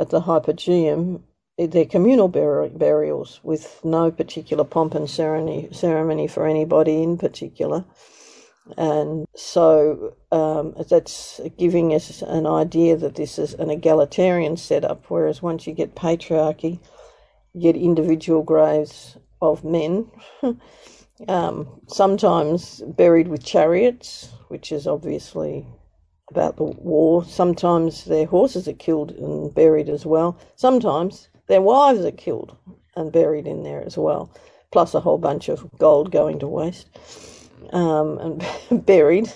at 0.00 0.10
the 0.10 0.22
Hypogeum, 0.22 1.22
they're 1.58 1.86
communal 1.86 2.28
bur- 2.28 2.68
burials 2.68 3.40
with 3.42 3.80
no 3.84 4.10
particular 4.10 4.64
pomp 4.64 4.94
and 4.94 5.08
ceremony, 5.08 5.68
ceremony 5.72 6.26
for 6.26 6.46
anybody 6.46 7.02
in 7.02 7.16
particular. 7.16 7.84
And 8.76 9.26
so 9.34 10.14
um, 10.32 10.74
that's 10.90 11.40
giving 11.56 11.94
us 11.94 12.20
an 12.22 12.46
idea 12.46 12.96
that 12.96 13.14
this 13.14 13.38
is 13.38 13.54
an 13.54 13.70
egalitarian 13.70 14.56
setup, 14.56 15.04
whereas 15.08 15.40
once 15.40 15.66
you 15.66 15.72
get 15.72 15.94
patriarchy, 15.94 16.80
you 17.54 17.60
get 17.60 17.80
individual 17.80 18.42
graves 18.42 19.16
of 19.40 19.64
men, 19.64 20.10
um, 21.28 21.80
sometimes 21.86 22.82
buried 22.86 23.28
with 23.28 23.44
chariots, 23.44 24.30
which 24.48 24.72
is 24.72 24.86
obviously 24.86 25.64
about 26.30 26.56
the 26.56 26.64
war. 26.64 27.24
Sometimes 27.24 28.04
their 28.04 28.26
horses 28.26 28.66
are 28.66 28.72
killed 28.74 29.12
and 29.12 29.54
buried 29.54 29.88
as 29.88 30.04
well. 30.04 30.36
Sometimes 30.56 31.28
their 31.48 31.62
wives 31.62 32.04
are 32.04 32.10
killed 32.10 32.56
and 32.96 33.12
buried 33.12 33.46
in 33.46 33.62
there 33.62 33.82
as 33.84 33.96
well, 33.96 34.30
plus 34.72 34.94
a 34.94 35.00
whole 35.00 35.18
bunch 35.18 35.48
of 35.48 35.68
gold 35.78 36.10
going 36.10 36.38
to 36.38 36.46
waste 36.46 36.88
um, 37.72 38.18
and 38.70 38.86
buried. 38.86 39.32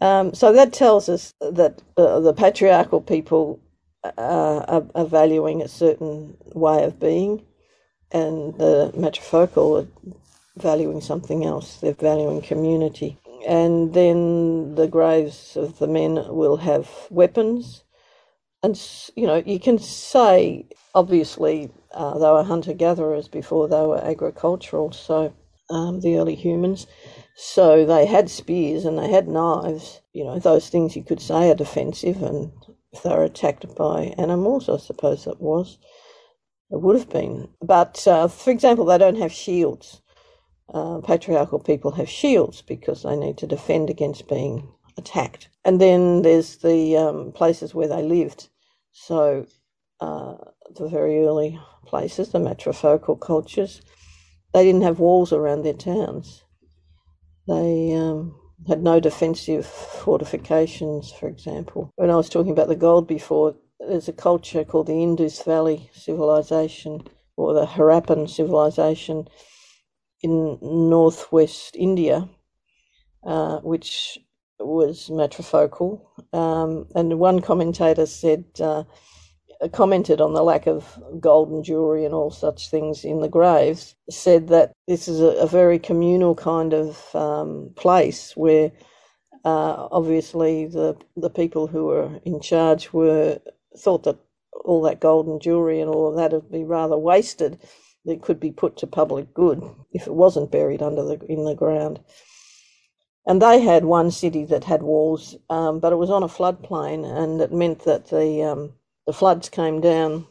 um, 0.00 0.34
so 0.34 0.52
that 0.52 0.72
tells 0.72 1.08
us 1.08 1.34
that 1.40 1.82
uh, 1.96 2.20
the 2.20 2.32
patriarchal 2.32 3.00
people 3.00 3.60
uh, 4.04 4.64
are, 4.68 4.86
are, 4.94 5.04
valuing 5.04 5.60
a 5.60 5.68
certain 5.68 6.36
way 6.54 6.84
of 6.84 7.00
being, 7.00 7.44
and 8.12 8.54
the 8.58 8.92
matrifocal 8.96 9.82
are 9.82 10.12
valuing 10.56 11.00
something 11.00 11.44
else. 11.44 11.80
They're 11.80 11.92
valuing 11.92 12.40
community. 12.40 13.18
And 13.46 13.94
then 13.94 14.74
the 14.74 14.88
graves 14.88 15.56
of 15.56 15.78
the 15.78 15.86
men 15.86 16.14
will 16.28 16.56
have 16.56 16.88
weapons 17.10 17.84
and 18.62 18.80
you 19.16 19.26
know 19.26 19.42
you 19.46 19.60
can 19.60 19.78
say 19.78 20.66
obviously 20.94 21.70
uh, 21.92 22.18
they 22.18 22.26
were 22.30 22.42
hunter 22.44 22.74
gatherers 22.74 23.28
before 23.28 23.68
they 23.68 23.82
were 23.82 24.02
agricultural 24.04 24.92
so 24.92 25.32
um, 25.70 26.00
the 26.00 26.16
early 26.16 26.34
humans. 26.34 26.86
So 27.36 27.84
they 27.84 28.06
had 28.06 28.30
spears 28.30 28.84
and 28.84 28.98
they 28.98 29.10
had 29.10 29.28
knives. 29.28 30.00
You 30.12 30.24
know 30.24 30.38
those 30.38 30.68
things 30.68 30.96
you 30.96 31.04
could 31.04 31.20
say 31.20 31.50
are 31.50 31.54
defensive 31.54 32.22
and 32.22 32.52
if 32.92 33.02
they 33.02 33.10
were 33.10 33.24
attacked 33.24 33.74
by 33.76 34.14
animals 34.16 34.66
i 34.70 34.78
suppose 34.78 35.24
that 35.26 35.42
was 35.42 35.78
it 36.70 36.80
would 36.80 36.96
have 36.96 37.10
been. 37.10 37.48
But 37.62 38.06
uh, 38.08 38.28
for 38.28 38.50
example 38.50 38.84
they 38.86 38.98
don't 38.98 39.18
have 39.18 39.32
shields. 39.32 40.00
Uh, 40.72 41.00
patriarchal 41.00 41.58
people 41.60 41.92
have 41.92 42.08
shields 42.08 42.62
because 42.62 43.02
they 43.02 43.16
need 43.16 43.38
to 43.38 43.46
defend 43.46 43.88
against 43.88 44.28
being 44.28 44.68
attacked. 44.98 45.48
And 45.64 45.80
then 45.80 46.22
there's 46.22 46.56
the 46.56 46.96
um, 46.96 47.32
places 47.32 47.74
where 47.74 47.88
they 47.88 48.02
lived. 48.02 48.48
So 48.92 49.46
uh, 50.00 50.34
the 50.76 50.88
very 50.88 51.24
early 51.24 51.58
places, 51.86 52.30
the 52.30 52.38
matrifocal 52.38 53.18
cultures, 53.20 53.80
they 54.52 54.64
didn't 54.64 54.82
have 54.82 54.98
walls 54.98 55.32
around 55.32 55.62
their 55.62 55.74
towns. 55.74 56.44
They 57.46 57.94
um, 57.94 58.36
had 58.66 58.82
no 58.82 59.00
defensive 59.00 59.64
fortifications, 59.66 61.12
for 61.12 61.28
example. 61.28 61.90
When 61.96 62.10
I 62.10 62.16
was 62.16 62.28
talking 62.28 62.52
about 62.52 62.68
the 62.68 62.76
gold 62.76 63.06
before, 63.06 63.54
there's 63.80 64.08
a 64.08 64.12
culture 64.12 64.64
called 64.64 64.88
the 64.88 65.02
Indus 65.02 65.42
Valley 65.42 65.90
civilization 65.94 67.08
or 67.36 67.54
the 67.54 67.66
Harappan 67.66 68.28
civilization 68.28 69.28
in 70.22 70.58
northwest 70.60 71.76
India, 71.76 72.28
uh, 73.24 73.58
which 73.60 74.18
was 74.60 75.08
matrifocal. 75.08 76.00
Um, 76.32 76.86
and 76.94 77.18
one 77.18 77.40
commentator 77.40 78.06
said, 78.06 78.44
uh, 78.60 78.84
commented 79.72 80.20
on 80.20 80.34
the 80.34 80.42
lack 80.42 80.66
of 80.66 80.98
golden 81.20 81.62
jewelry 81.62 82.04
and 82.04 82.14
all 82.14 82.30
such 82.30 82.70
things 82.70 83.04
in 83.04 83.20
the 83.20 83.28
graves, 83.28 83.94
said 84.08 84.48
that 84.48 84.72
this 84.86 85.08
is 85.08 85.20
a, 85.20 85.36
a 85.38 85.46
very 85.46 85.78
communal 85.78 86.34
kind 86.34 86.72
of 86.72 87.14
um, 87.14 87.70
place 87.76 88.36
where 88.36 88.70
uh, 89.44 89.88
obviously 89.90 90.66
the 90.66 90.96
the 91.16 91.30
people 91.30 91.66
who 91.66 91.86
were 91.86 92.20
in 92.24 92.40
charge 92.40 92.92
were 92.92 93.40
thought 93.76 94.02
that 94.04 94.18
all 94.64 94.82
that 94.82 95.00
golden 95.00 95.40
jewelry 95.40 95.80
and 95.80 95.90
all 95.90 96.08
of 96.08 96.16
that 96.16 96.32
would 96.32 96.50
be 96.50 96.64
rather 96.64 96.96
wasted. 96.96 97.58
That 98.04 98.22
could 98.22 98.40
be 98.40 98.52
put 98.52 98.76
to 98.78 98.86
public 98.86 99.34
good 99.34 99.62
if 99.92 100.06
it 100.06 100.14
wasn't 100.14 100.50
buried 100.52 100.82
under 100.82 101.02
the 101.02 101.18
in 101.28 101.44
the 101.44 101.54
ground. 101.54 102.00
And 103.28 103.42
they 103.42 103.60
had 103.60 103.84
one 103.84 104.10
city 104.10 104.46
that 104.46 104.64
had 104.64 104.82
walls, 104.82 105.36
um, 105.50 105.80
but 105.80 105.92
it 105.92 105.96
was 105.96 106.08
on 106.08 106.22
a 106.22 106.28
floodplain, 106.28 107.04
and 107.04 107.42
it 107.42 107.52
meant 107.52 107.80
that 107.84 108.08
the 108.08 108.42
um, 108.42 108.72
the 109.06 109.12
floods 109.12 109.50
came 109.50 109.82
down 109.82 110.26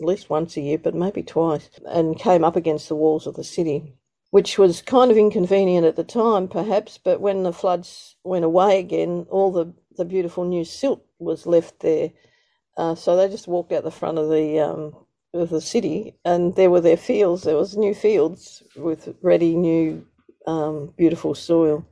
at 0.00 0.06
least 0.06 0.30
once 0.30 0.56
a 0.56 0.60
year, 0.60 0.78
but 0.78 0.94
maybe 0.94 1.24
twice, 1.24 1.68
and 1.88 2.16
came 2.16 2.44
up 2.44 2.54
against 2.54 2.88
the 2.88 2.94
walls 2.94 3.26
of 3.26 3.34
the 3.34 3.42
city, 3.42 3.94
which 4.30 4.58
was 4.58 4.80
kind 4.80 5.10
of 5.10 5.16
inconvenient 5.16 5.84
at 5.84 5.96
the 5.96 6.04
time, 6.04 6.46
perhaps. 6.46 6.98
But 6.98 7.20
when 7.20 7.42
the 7.42 7.52
floods 7.52 8.14
went 8.22 8.44
away 8.44 8.78
again, 8.78 9.26
all 9.28 9.50
the 9.50 9.74
the 9.96 10.04
beautiful 10.04 10.44
new 10.44 10.64
silt 10.64 11.04
was 11.18 11.46
left 11.46 11.80
there, 11.80 12.12
uh, 12.76 12.94
so 12.94 13.16
they 13.16 13.28
just 13.28 13.48
walked 13.48 13.72
out 13.72 13.82
the 13.82 13.90
front 13.90 14.18
of 14.18 14.30
the 14.30 14.60
um, 14.60 14.94
of 15.34 15.50
the 15.50 15.60
city, 15.60 16.14
and 16.24 16.54
there 16.54 16.70
were 16.70 16.80
their 16.80 16.96
fields. 16.96 17.42
There 17.42 17.56
was 17.56 17.76
new 17.76 17.94
fields 17.94 18.62
with 18.76 19.16
ready 19.20 19.56
new 19.56 20.06
um, 20.48 20.94
beautiful 20.96 21.34
soil, 21.34 21.86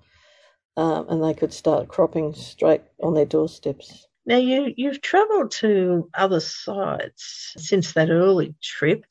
um, 0.77 1.07
and 1.09 1.23
they 1.23 1.35
could 1.35 1.53
start 1.53 1.89
cropping 1.89 2.35
straight 2.35 2.83
on 3.03 3.15
their 3.15 3.27
doorsteps. 3.27 4.07
Now, 4.25 4.39
you, 4.39 4.73
you've 4.77 5.03
travelled 5.03 5.53
to 5.53 6.09
other 6.15 6.41
sites 6.41 7.53
since 7.57 7.93
that 7.93 8.11
early 8.11 8.55
trip. 8.63 9.05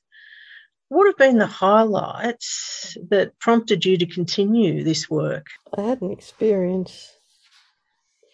What 0.89 1.07
have 1.07 1.17
been 1.17 1.37
the 1.37 1.47
highlights 1.47 2.97
that 3.09 3.37
prompted 3.39 3.85
you 3.85 3.97
to 3.97 4.05
continue 4.05 4.83
this 4.83 5.09
work? 5.09 5.47
I 5.77 5.81
had 5.81 6.01
an 6.01 6.11
experience 6.11 7.11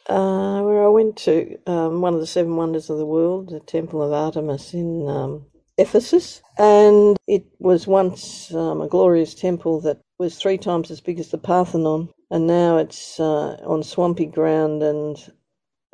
uh, 0.07 0.61
where 0.61 0.83
I 0.83 0.87
went 0.87 1.17
to 1.17 1.57
um, 1.67 2.01
one 2.01 2.13
of 2.13 2.19
the 2.19 2.27
seven 2.27 2.55
wonders 2.55 2.89
of 2.89 2.97
the 2.97 3.05
world, 3.05 3.49
the 3.49 3.59
Temple 3.59 4.01
of 4.01 4.11
Artemis 4.11 4.73
in 4.73 5.07
um, 5.07 5.45
Ephesus, 5.77 6.41
and 6.57 7.17
it 7.27 7.45
was 7.59 7.87
once 7.87 8.53
um, 8.53 8.81
a 8.81 8.87
glorious 8.87 9.33
temple 9.33 9.79
that 9.81 10.01
was 10.21 10.37
three 10.37 10.57
times 10.59 10.91
as 10.91 11.01
big 11.01 11.19
as 11.19 11.31
the 11.31 11.37
Parthenon, 11.39 12.07
and 12.29 12.45
now 12.45 12.77
it's 12.77 13.19
uh, 13.19 13.57
on 13.65 13.81
swampy 13.81 14.27
ground 14.27 14.83
and 14.83 15.17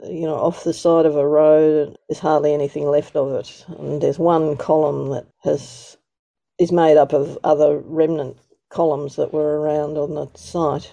you 0.03 0.27
know 0.27 0.35
off 0.35 0.65
the 0.65 0.73
side 0.73 1.05
of 1.05 1.15
a 1.15 1.25
road. 1.25 1.95
There's 2.09 2.19
hardly 2.19 2.53
anything 2.53 2.85
left 2.87 3.15
of 3.15 3.31
it, 3.33 3.65
and 3.79 4.01
there's 4.01 4.19
one 4.19 4.57
column 4.57 5.11
that 5.11 5.27
has 5.45 5.95
is 6.59 6.73
made 6.73 6.97
up 6.97 7.13
of 7.13 7.39
other 7.45 7.79
remnant 7.79 8.37
columns 8.67 9.15
that 9.15 9.33
were 9.33 9.61
around 9.61 9.97
on 9.97 10.15
the 10.15 10.27
site. 10.35 10.91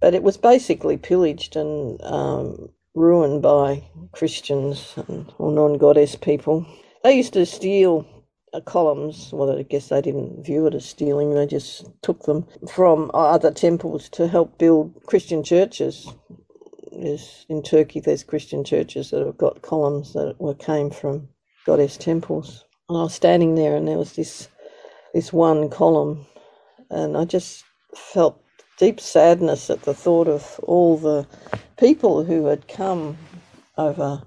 But 0.00 0.14
it 0.14 0.22
was 0.22 0.36
basically 0.36 0.96
pillaged 0.96 1.56
and 1.56 2.00
um, 2.02 2.68
ruined 2.94 3.42
by 3.42 3.82
Christians 4.12 4.94
and, 5.08 5.34
or 5.38 5.50
non 5.50 5.78
goddess 5.78 6.14
people. 6.14 6.64
They 7.02 7.16
used 7.16 7.32
to 7.32 7.44
steal 7.44 8.06
Uh, 8.52 8.60
columns. 8.60 9.30
Well, 9.32 9.56
I 9.56 9.62
guess 9.62 9.90
they 9.90 10.02
didn't 10.02 10.44
view 10.44 10.66
it 10.66 10.74
as 10.74 10.84
stealing, 10.84 11.34
they 11.34 11.46
just 11.46 11.86
took 12.02 12.24
them 12.24 12.46
from 12.68 13.10
uh, 13.14 13.18
other 13.18 13.52
temples 13.52 14.08
to 14.10 14.26
help 14.26 14.58
build 14.58 14.92
Christian 15.06 15.44
churches. 15.44 16.08
There's, 16.90 17.46
in 17.48 17.62
Turkey, 17.62 18.00
there's 18.00 18.24
Christian 18.24 18.64
churches 18.64 19.10
that 19.10 19.24
have 19.24 19.38
got 19.38 19.62
columns 19.62 20.14
that 20.14 20.34
were, 20.40 20.54
came 20.54 20.90
from 20.90 21.28
goddess 21.64 21.96
temples. 21.96 22.64
And 22.88 22.98
I 22.98 23.02
was 23.02 23.14
standing 23.14 23.54
there, 23.54 23.76
and 23.76 23.86
there 23.86 23.98
was 23.98 24.14
this 24.14 24.48
this 25.14 25.32
one 25.32 25.70
column, 25.70 26.26
and 26.90 27.16
I 27.16 27.26
just 27.26 27.64
felt 27.94 28.42
deep 28.78 28.98
sadness 28.98 29.70
at 29.70 29.82
the 29.82 29.94
thought 29.94 30.26
of 30.26 30.58
all 30.64 30.96
the 30.96 31.24
people 31.78 32.24
who 32.24 32.46
had 32.46 32.66
come 32.66 33.16
over 33.78 34.22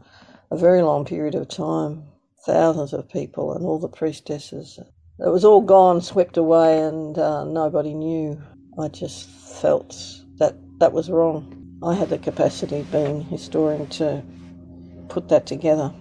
a 0.49 0.55
very 0.57 0.81
long 0.81 1.03
period 1.03 1.35
of 1.35 1.49
time, 1.49 2.03
thousands 2.45 2.93
of 2.93 3.09
people, 3.09 3.53
and 3.53 3.65
all 3.65 3.79
the 3.79 3.87
priestesses. 3.87 4.79
It 5.19 5.29
was 5.29 5.45
all 5.45 5.61
gone, 5.61 6.01
swept 6.01 6.37
away, 6.37 6.79
and 6.81 7.17
uh, 7.17 7.43
nobody 7.45 7.93
knew. 7.93 8.41
I 8.79 8.87
just 8.87 9.29
felt 9.61 9.95
that 10.39 10.55
that 10.79 10.91
was 10.91 11.09
wrong. 11.09 11.79
I 11.83 11.93
had 11.93 12.09
the 12.09 12.17
capacity, 12.17 12.85
being 12.91 13.21
historian, 13.25 13.87
to 13.89 14.23
put 15.09 15.29
that 15.29 15.45
together 15.45 15.93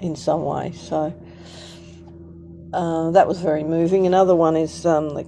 in 0.00 0.14
some 0.14 0.44
way. 0.44 0.72
So 0.72 1.12
uh, 2.72 3.10
that 3.10 3.26
was 3.26 3.40
very 3.40 3.64
moving. 3.64 4.06
Another 4.06 4.36
one 4.36 4.56
is 4.56 4.86
um, 4.86 5.10
the, 5.10 5.24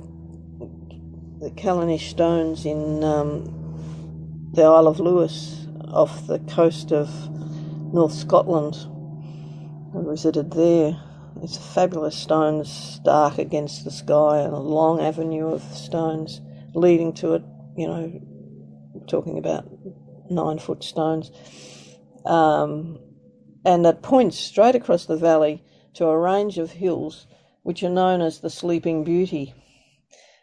the 1.40 1.50
Callanish 1.56 2.10
stones 2.10 2.64
in 2.64 3.02
um, 3.02 4.50
the 4.52 4.62
Isle 4.62 4.86
of 4.86 5.00
Lewis 5.00 5.66
off 5.88 6.26
the 6.26 6.38
coast 6.40 6.92
of 6.92 7.08
North 7.92 8.12
Scotland. 8.12 8.76
I 9.95 10.02
visited 10.02 10.50
there. 10.50 11.00
It's 11.42 11.57
a 11.57 11.61
fabulous 11.61 12.16
stones, 12.16 12.71
stark 12.71 13.38
against 13.38 13.85
the 13.85 13.90
sky, 13.90 14.38
and 14.40 14.52
a 14.52 14.59
long 14.59 15.00
avenue 15.00 15.49
of 15.49 15.62
stones 15.62 16.40
leading 16.75 17.12
to 17.14 17.35
it. 17.35 17.42
You 17.76 17.87
know, 17.87 18.21
talking 19.07 19.38
about 19.38 19.66
nine 20.30 20.59
foot 20.59 20.85
stones. 20.85 21.30
Um, 22.26 22.99
and 23.64 23.85
that 23.85 24.02
points 24.02 24.38
straight 24.38 24.75
across 24.75 25.07
the 25.07 25.16
valley 25.16 25.62
to 25.95 26.07
a 26.07 26.18
range 26.18 26.59
of 26.59 26.71
hills 26.73 27.26
which 27.62 27.83
are 27.83 27.90
known 27.90 28.21
as 28.21 28.40
the 28.40 28.50
Sleeping 28.50 29.04
Beauty. 29.04 29.54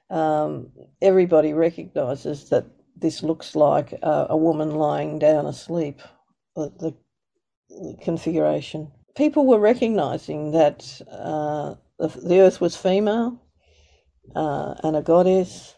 Um, 0.10 0.72
everybody 1.02 1.54
recognises 1.54 2.50
that 2.50 2.66
this 2.96 3.24
looks 3.24 3.56
like 3.56 3.94
a, 3.94 4.28
a, 4.30 4.38
woman 4.38 4.75
lying 4.75 5.20
down 5.20 5.46
asleep, 5.46 6.02
the, 6.56 6.72
the, 6.80 6.96
the 7.70 7.98
configuration. 8.02 8.92
People 9.15 9.45
were 9.45 9.60
recognising 9.60 10.51
that 10.51 11.01
uh, 11.10 11.75
the, 11.98 12.07
the, 12.07 12.41
earth 12.41 12.60
was 12.60 12.75
female 12.75 13.41
uh, 14.36 14.75
and 14.84 14.98
a 14.98 15.01
goddess, 15.01 15.75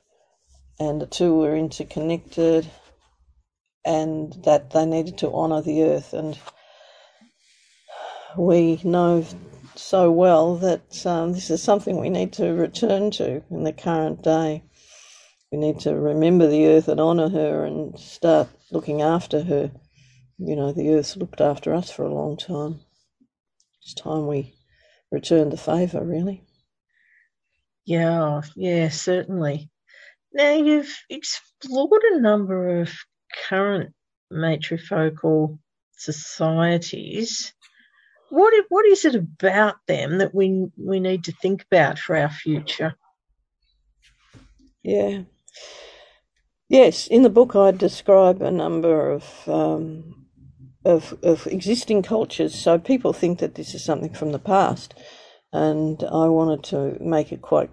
and 0.79 0.99
the 0.99 1.05
two 1.05 1.35
were 1.35 1.55
interconnected, 1.55 2.67
and 3.85 4.33
that 4.43 4.71
they 4.71 4.87
needed 4.87 5.19
to 5.19 5.31
honour 5.31 5.61
the 5.61 5.83
earth. 5.83 6.13
And 6.13 6.39
we 8.35 8.81
know 8.83 9.23
so 9.75 10.09
well 10.09 10.55
that 10.55 11.05
um, 11.05 11.33
this 11.33 11.51
is 11.51 11.61
something 11.61 11.99
we 11.99 12.09
need 12.09 12.33
to 12.33 12.53
return 12.53 13.11
to 13.11 13.43
in 13.51 13.63
the 13.63 13.73
current 13.73 14.23
day. 14.23 14.63
We 15.51 15.59
need 15.59 15.79
to 15.81 15.95
remember 15.95 16.47
the 16.47 16.65
earth 16.67 16.87
and 16.87 16.99
honour 16.99 17.29
her 17.29 17.65
and 17.65 17.99
start 17.99 18.49
looking 18.71 19.03
after 19.03 19.43
her. 19.43 19.71
You 20.39 20.55
know, 20.55 20.71
the 20.71 20.89
earth's 20.89 21.15
looked 21.15 21.39
after 21.39 21.75
us 21.75 21.91
for 21.91 22.03
a 22.03 22.13
long 22.13 22.35
time. 22.35 22.79
It's 23.87 23.93
time 23.93 24.27
we 24.27 24.53
return 25.11 25.49
the 25.49 25.55
favour, 25.55 26.03
really. 26.03 26.43
Yeah, 27.85 28.41
yeah, 28.57 28.89
certainly. 28.89 29.69
Now, 30.33 30.55
you've 30.55 30.93
explored 31.09 32.01
a 32.11 32.19
number 32.19 32.81
of 32.81 32.93
current 33.47 33.93
matrifocal 34.29 35.57
societies 35.93 37.53
what 38.29 38.53
what 38.69 38.85
is 38.85 39.05
it 39.05 39.15
about 39.15 39.75
them 39.87 40.17
that 40.17 40.35
we 40.35 40.67
we 40.77 40.99
need 40.99 41.23
to 41.25 41.31
think 41.31 41.63
about 41.63 41.97
for 41.97 42.15
our 42.15 42.29
future? 42.29 42.93
Yeah. 44.83 45.21
Yes, 46.67 47.07
in 47.07 47.23
the 47.23 47.29
book 47.29 47.55
I 47.55 47.71
describe 47.71 48.41
a 48.41 48.51
number 48.51 49.11
of 49.11 49.47
um, 49.47 50.16
of 50.87 51.17
of 51.21 51.45
existing 51.47 52.01
cultures. 52.01 52.55
So 52.55 52.79
people 52.79 53.13
think 53.13 53.39
that 53.39 53.55
this 53.55 53.75
is 53.75 53.83
something 53.83 54.13
from 54.13 54.31
the 54.31 54.39
past, 54.39 54.93
and 55.51 56.01
I 56.03 56.27
wanted 56.27 56.63
to 56.65 56.97
make 57.01 57.31
it 57.31 57.41
quite 57.41 57.69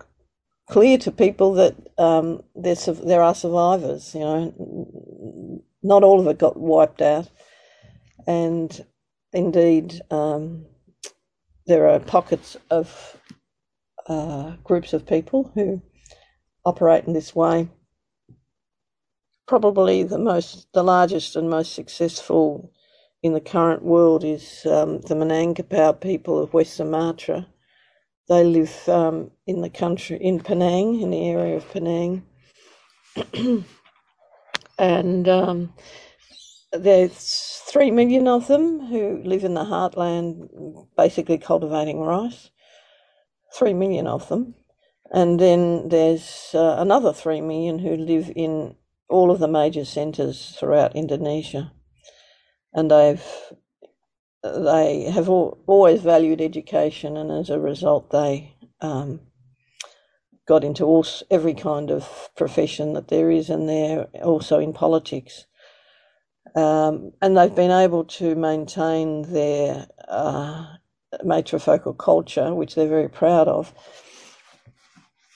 clear 0.68 0.98
to 0.98 1.12
people 1.12 1.54
that 1.54 1.76
um, 1.96 2.42
there 2.54 3.22
are 3.22 3.34
survivors. 3.34 4.14
You 4.14 4.20
know, 4.20 5.62
not 5.82 6.02
all 6.02 6.20
of 6.20 6.26
it 6.26 6.38
got 6.38 6.58
wiped 6.58 7.02
out, 7.02 7.30
and 8.26 8.84
indeed, 9.32 10.00
um, 10.10 10.66
there 11.66 11.88
are 11.88 12.00
pockets 12.00 12.56
of 12.70 13.16
uh, 14.08 14.56
groups 14.64 14.92
of 14.92 15.06
people 15.06 15.52
who 15.54 15.80
operate 16.64 17.04
in 17.04 17.12
this 17.12 17.34
way. 17.34 17.68
Probably 19.46 20.02
the 20.02 20.18
most, 20.18 20.66
the 20.72 20.82
largest 20.82 21.36
and 21.36 21.50
most 21.50 21.74
successful 21.74 22.72
in 23.24 23.32
the 23.32 23.40
current 23.40 23.82
world 23.82 24.22
is 24.22 24.66
um, 24.66 25.00
the 25.00 25.14
Minangkabau 25.14 25.98
people 25.98 26.38
of 26.38 26.52
West 26.52 26.74
Sumatra. 26.74 27.46
They 28.28 28.44
live 28.44 28.86
um, 28.86 29.30
in 29.46 29.62
the 29.62 29.70
country, 29.70 30.18
in 30.20 30.40
Penang, 30.40 31.00
in 31.00 31.08
the 31.08 31.26
area 31.30 31.56
of 31.56 31.72
Penang. 31.72 32.26
and 34.78 35.26
um, 35.26 35.72
there's 36.70 37.62
three 37.64 37.90
million 37.90 38.28
of 38.28 38.46
them 38.46 38.88
who 38.88 39.22
live 39.24 39.42
in 39.42 39.54
the 39.54 39.64
heartland, 39.64 40.86
basically 40.94 41.38
cultivating 41.38 42.00
rice. 42.00 42.50
Three 43.56 43.72
million 43.72 44.06
of 44.06 44.28
them. 44.28 44.54
And 45.10 45.40
then 45.40 45.88
there's 45.88 46.50
uh, 46.52 46.76
another 46.78 47.14
three 47.14 47.40
million 47.40 47.78
who 47.78 47.96
live 47.96 48.30
in 48.36 48.74
all 49.08 49.30
of 49.30 49.38
the 49.38 49.48
major 49.48 49.86
centres 49.86 50.54
throughout 50.60 50.94
Indonesia. 50.94 51.72
And 52.74 52.90
they've 52.90 53.24
they 54.42 55.04
have 55.10 55.28
all, 55.28 55.58
always 55.66 56.02
valued 56.02 56.40
education, 56.40 57.16
and 57.16 57.30
as 57.30 57.48
a 57.48 57.58
result, 57.58 58.10
they 58.10 58.54
um, 58.80 59.20
got 60.46 60.64
into 60.64 60.84
all, 60.84 61.06
every 61.30 61.54
kind 61.54 61.90
of 61.90 62.30
profession 62.36 62.92
that 62.92 63.08
there 63.08 63.30
is, 63.30 63.48
and 63.48 63.68
they're 63.68 64.04
also 64.22 64.58
in 64.58 64.72
politics. 64.74 65.46
Um, 66.54 67.12
and 67.22 67.36
they've 67.36 67.54
been 67.54 67.70
able 67.70 68.04
to 68.04 68.34
maintain 68.34 69.22
their 69.32 69.86
uh, 70.06 70.66
matrifocal 71.24 71.96
culture, 71.96 72.54
which 72.54 72.74
they're 72.74 72.86
very 72.86 73.08
proud 73.08 73.48
of. 73.48 73.72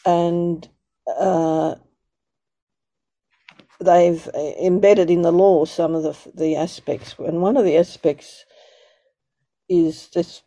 And 0.05 0.69
uh, 1.19 1.77
they've 3.81 4.29
embedded 4.61 5.11
in 5.11 5.23
the 5.23 5.33
law 5.33 5.65
some 5.65 5.95
of 5.95 6.03
the, 6.03 6.17
the 6.35 6.57
aspects. 6.57 7.15
And 7.19 7.43
one 7.43 7.57
of 7.57 7.65
the 7.65 7.77
aspects 7.77 8.45
is 9.69 10.09
this 10.15 10.43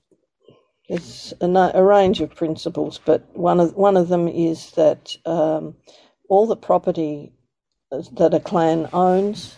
it's 0.90 1.34
a, 1.40 1.72
a, 1.74 1.84
range 1.84 2.20
of 2.20 2.36
principles, 2.36 3.00
but 3.06 3.26
one 3.38 3.60
of 3.62 3.76
one 3.76 3.96
of 3.96 4.10
them 4.10 4.28
is 4.28 4.72
that 4.72 5.16
um, 5.26 5.76
all 6.28 6.48
the 6.48 6.56
property 6.58 7.32
that 7.92 8.34
a 8.34 8.40
clan 8.40 8.90
owns 8.92 9.56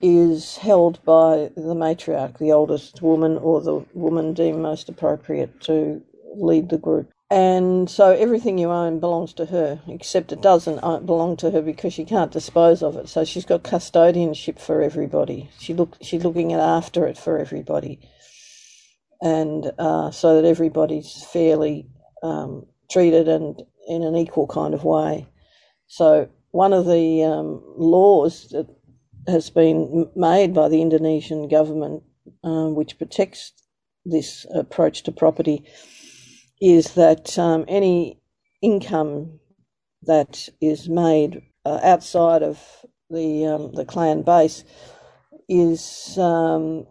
is 0.00 0.56
held 0.56 1.02
by 1.04 1.50
the 1.56 1.74
matriarch, 1.74 2.38
the 2.38 2.52
oldest 2.52 3.02
woman, 3.02 3.38
or 3.38 3.60
the 3.60 3.84
woman 3.92 4.34
deemed 4.34 4.60
most 4.60 4.88
appropriate 4.88 5.60
to 5.62 6.02
lead 6.36 6.68
the 6.68 6.78
group. 6.78 7.10
And 7.30 7.90
so 7.90 8.12
everything 8.12 8.58
you 8.58 8.70
own 8.70 9.00
belongs 9.00 9.34
to 9.34 9.46
her, 9.46 9.80
except 9.88 10.32
it 10.32 10.42
doesn't 10.42 10.80
uh, 10.82 11.00
belong 11.00 11.36
to 11.38 11.50
her 11.52 11.62
because 11.62 11.94
she 11.94 12.04
can't 12.04 12.32
dispose 12.32 12.82
of 12.82 12.96
it. 12.96 13.08
So 13.08 13.24
she's 13.24 13.46
got 13.46 13.64
custodianship 13.64 14.60
for 14.60 14.82
everybody. 14.82 15.50
She 15.58 15.74
look 15.74 15.96
she's 16.02 16.24
looking 16.24 16.52
after 16.54 17.06
it 17.06 17.18
for 17.18 17.38
everybody. 17.38 18.00
and 19.22 19.72
uh, 19.78 20.10
so 20.10 20.40
that 20.40 20.48
everybody's 20.48 21.24
fairly 21.32 21.88
um, 22.22 22.66
treated 22.90 23.28
and 23.28 23.62
in 23.88 24.04
an 24.04 24.16
equal 24.16 24.46
kind 24.46 24.74
of 24.74 24.84
way. 24.84 25.26
So 25.88 26.28
one 26.52 26.72
of 26.72 26.86
the 26.86 27.24
um, 27.24 27.62
laws 27.76 28.48
that 28.50 28.68
has 29.28 29.50
been 29.50 30.10
made 30.16 30.54
by 30.54 30.68
the 30.68 30.82
Indonesian 30.82 31.48
government, 31.48 32.04
um, 32.44 32.76
which 32.76 32.98
protects 32.98 33.52
this 34.04 34.46
approach 34.54 35.02
to 35.04 35.12
property, 35.12 35.64
is 36.64 36.94
that 36.94 37.38
um, 37.38 37.64
any 37.68 38.18
income 38.62 39.38
that 40.02 40.48
is 40.62 40.88
made 40.88 41.42
uh, 41.66 41.78
outside 41.82 42.42
of 42.42 42.58
the 43.10 43.44
um, 43.44 43.72
the 43.72 43.84
clan 43.84 44.22
base 44.22 44.64
is 45.48 46.16
um, 46.18 46.86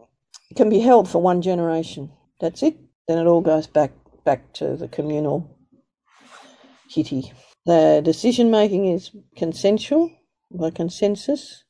can 0.56 0.70
be 0.70 0.80
held 0.80 1.10
for 1.10 1.22
one 1.22 1.42
generation. 1.42 2.12
That's 2.40 2.62
it. 2.62 2.78
Then 3.08 3.18
it 3.18 3.26
all 3.26 3.42
goes 3.42 3.66
back 3.66 3.92
back 4.24 4.54
to 4.54 4.76
the 4.78 4.88
communal 4.88 5.58
kitty. 6.90 7.34
The 7.66 8.02
decision 8.04 8.52
making 8.52 8.86
is 8.86 9.10
consensual 9.36 10.12
by 10.52 10.70
consensus. 10.70 11.64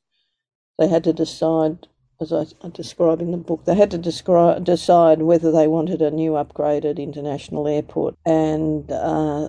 They 0.78 0.88
had 0.88 1.04
to 1.04 1.12
decide, 1.12 1.86
as 2.20 2.32
I, 2.32 2.46
I 2.62 2.70
describe 2.70 3.20
in 3.20 3.30
the 3.30 3.36
book, 3.36 3.64
they 3.64 3.74
had 3.74 3.90
to 3.90 3.98
describe, 3.98 4.64
decide 4.64 5.22
whether 5.22 5.50
they 5.50 5.66
wanted 5.66 6.00
a 6.00 6.10
new 6.10 6.32
upgraded 6.32 6.98
international 6.98 7.66
airport. 7.66 8.16
And 8.24 8.90
uh, 8.90 9.48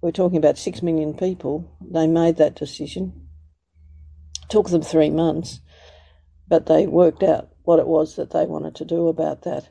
we're 0.00 0.12
talking 0.12 0.38
about 0.38 0.58
six 0.58 0.82
million 0.82 1.14
people. 1.14 1.76
They 1.80 2.06
made 2.06 2.36
that 2.36 2.54
decision. 2.54 3.28
It 4.42 4.48
took 4.48 4.68
them 4.70 4.82
three 4.82 5.10
months, 5.10 5.60
but 6.46 6.66
they 6.66 6.86
worked 6.86 7.22
out 7.22 7.50
what 7.64 7.78
it 7.78 7.86
was 7.86 8.16
that 8.16 8.30
they 8.30 8.46
wanted 8.46 8.74
to 8.76 8.84
do 8.84 9.08
about 9.08 9.42
that. 9.42 9.68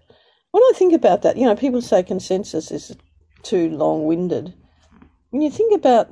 When 0.51 0.63
I 0.63 0.71
think 0.75 0.93
about 0.93 1.21
that, 1.21 1.37
you 1.37 1.45
know, 1.45 1.55
people 1.55 1.81
say 1.81 2.03
consensus 2.03 2.71
is 2.71 2.95
too 3.43 3.69
long 3.69 4.05
winded. 4.05 4.53
When 5.29 5.41
you 5.41 5.49
think 5.49 5.73
about 5.73 6.09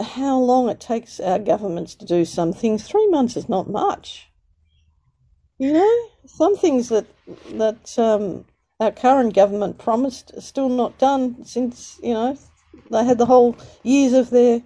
how 0.00 0.38
long 0.38 0.68
it 0.68 0.80
takes 0.80 1.20
our 1.20 1.38
governments 1.38 1.94
to 1.96 2.06
do 2.06 2.24
some 2.24 2.52
things, 2.52 2.86
three 2.86 3.06
months 3.08 3.36
is 3.36 3.48
not 3.48 3.70
much. 3.70 4.31
You 5.62 5.72
know, 5.74 6.08
some 6.26 6.56
things 6.56 6.88
that 6.88 7.06
that 7.52 7.96
um, 7.96 8.46
our 8.80 8.90
current 8.90 9.32
government 9.32 9.78
promised 9.78 10.32
are 10.36 10.40
still 10.40 10.68
not 10.68 10.98
done 10.98 11.44
since 11.44 12.00
you 12.02 12.14
know 12.14 12.36
they 12.90 13.04
had 13.04 13.16
the 13.16 13.26
whole 13.26 13.56
years 13.84 14.12
of 14.12 14.30
their 14.30 14.62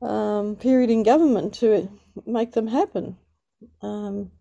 um, 0.00 0.56
period 0.56 0.90
in 0.90 1.04
government 1.04 1.54
to 1.60 1.88
make 2.26 2.50
them 2.50 2.66
happen. 2.66 3.16
Um, 3.80 4.32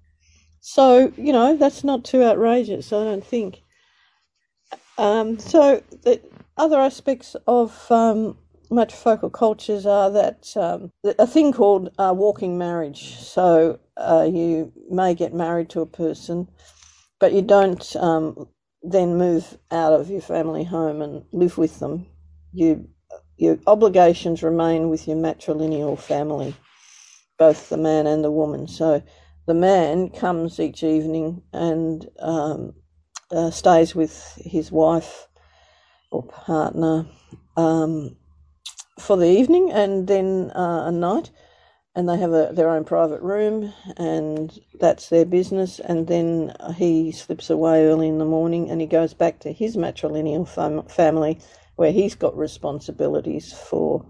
so 0.61 1.13
you 1.15 1.31
know 1.31 1.55
that's 1.55 1.83
not 1.83 2.03
too 2.03 2.23
outrageous, 2.23 2.91
I 2.91 3.03
don't 3.03 3.23
think. 3.23 3.61
Um, 4.97 5.37
so 5.37 5.83
the 6.01 6.21
other 6.57 6.79
aspects 6.79 7.35
of 7.45 7.91
um, 7.91 8.35
matrifocal 8.71 9.31
cultures 9.31 9.85
are 9.85 10.09
that 10.11 10.55
um, 10.55 10.89
a 11.03 11.27
thing 11.27 11.51
called 11.51 11.93
uh, 11.97 12.13
walking 12.15 12.57
marriage. 12.57 13.15
So 13.15 13.79
uh, 13.97 14.27
you 14.31 14.71
may 14.89 15.13
get 15.13 15.33
married 15.33 15.69
to 15.71 15.81
a 15.81 15.85
person, 15.85 16.47
but 17.19 17.33
you 17.33 17.41
don't 17.41 17.95
um, 17.97 18.47
then 18.81 19.17
move 19.17 19.57
out 19.71 19.93
of 19.93 20.09
your 20.09 20.21
family 20.21 20.63
home 20.63 21.01
and 21.01 21.23
live 21.31 21.57
with 21.57 21.79
them. 21.79 22.07
You 22.53 22.87
your 23.37 23.57
obligations 23.65 24.43
remain 24.43 24.89
with 24.89 25.07
your 25.07 25.17
matrilineal 25.17 25.97
family, 25.99 26.55
both 27.39 27.69
the 27.69 27.77
man 27.77 28.05
and 28.05 28.23
the 28.23 28.31
woman. 28.31 28.67
So 28.67 29.01
the 29.47 29.55
man 29.55 30.09
comes 30.09 30.59
each 30.59 30.83
evening 30.83 31.41
and 31.51 32.07
um, 32.19 32.73
uh, 33.31 33.49
stays 33.49 33.95
with 33.95 34.39
his 34.45 34.71
wife 34.71 35.27
or 36.11 36.23
partner 36.23 37.07
um, 37.57 38.15
for 38.99 39.17
the 39.17 39.29
evening 39.29 39.71
and 39.71 40.07
then 40.07 40.51
uh, 40.55 40.85
a 40.87 40.91
night, 40.91 41.31
and 41.95 42.07
they 42.07 42.17
have 42.17 42.31
a, 42.31 42.51
their 42.53 42.69
own 42.69 42.83
private 42.85 43.21
room, 43.21 43.73
and 43.97 44.57
that's 44.79 45.09
their 45.09 45.25
business. 45.25 45.79
And 45.79 46.07
then 46.07 46.53
he 46.75 47.11
slips 47.11 47.49
away 47.49 47.85
early 47.85 48.07
in 48.07 48.17
the 48.17 48.25
morning, 48.25 48.69
and 48.69 48.79
he 48.79 48.87
goes 48.87 49.13
back 49.13 49.39
to 49.39 49.51
his 49.51 49.75
matrilineal 49.75 50.47
fam- 50.47 50.87
family, 50.87 51.39
where 51.75 51.91
he's 51.91 52.15
got 52.15 52.37
responsibilities 52.37 53.53
for 53.53 54.05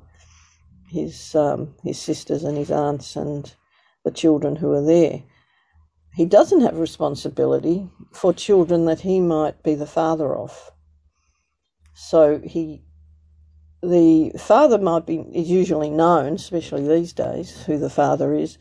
his 0.89 1.35
um, 1.35 1.73
his 1.83 1.99
sisters 1.99 2.43
and 2.43 2.57
his 2.57 2.69
aunts 2.69 3.15
and 3.15 3.55
the 4.03 4.11
children 4.11 4.57
who 4.57 4.71
are 4.73 4.83
there. 4.83 5.23
He 6.13 6.25
doesn't 6.25 6.61
have 6.61 6.77
responsibility 6.77 7.89
for 8.11 8.33
children 8.33 8.85
that 8.85 8.99
he 8.99 9.21
might 9.21 9.63
be 9.63 9.75
the 9.75 9.85
father 9.85 10.35
of. 10.35 10.71
So 11.93 12.41
he, 12.43 12.83
the 13.81 14.31
father 14.37 14.77
might 14.77 15.05
be 15.05 15.17
is 15.33 15.49
usually 15.49 15.89
known, 15.89 16.33
especially 16.33 16.87
these 16.87 17.13
days, 17.13 17.63
who 17.63 17.77
the 17.77 17.89
father 17.89 18.33
is, 18.33 18.57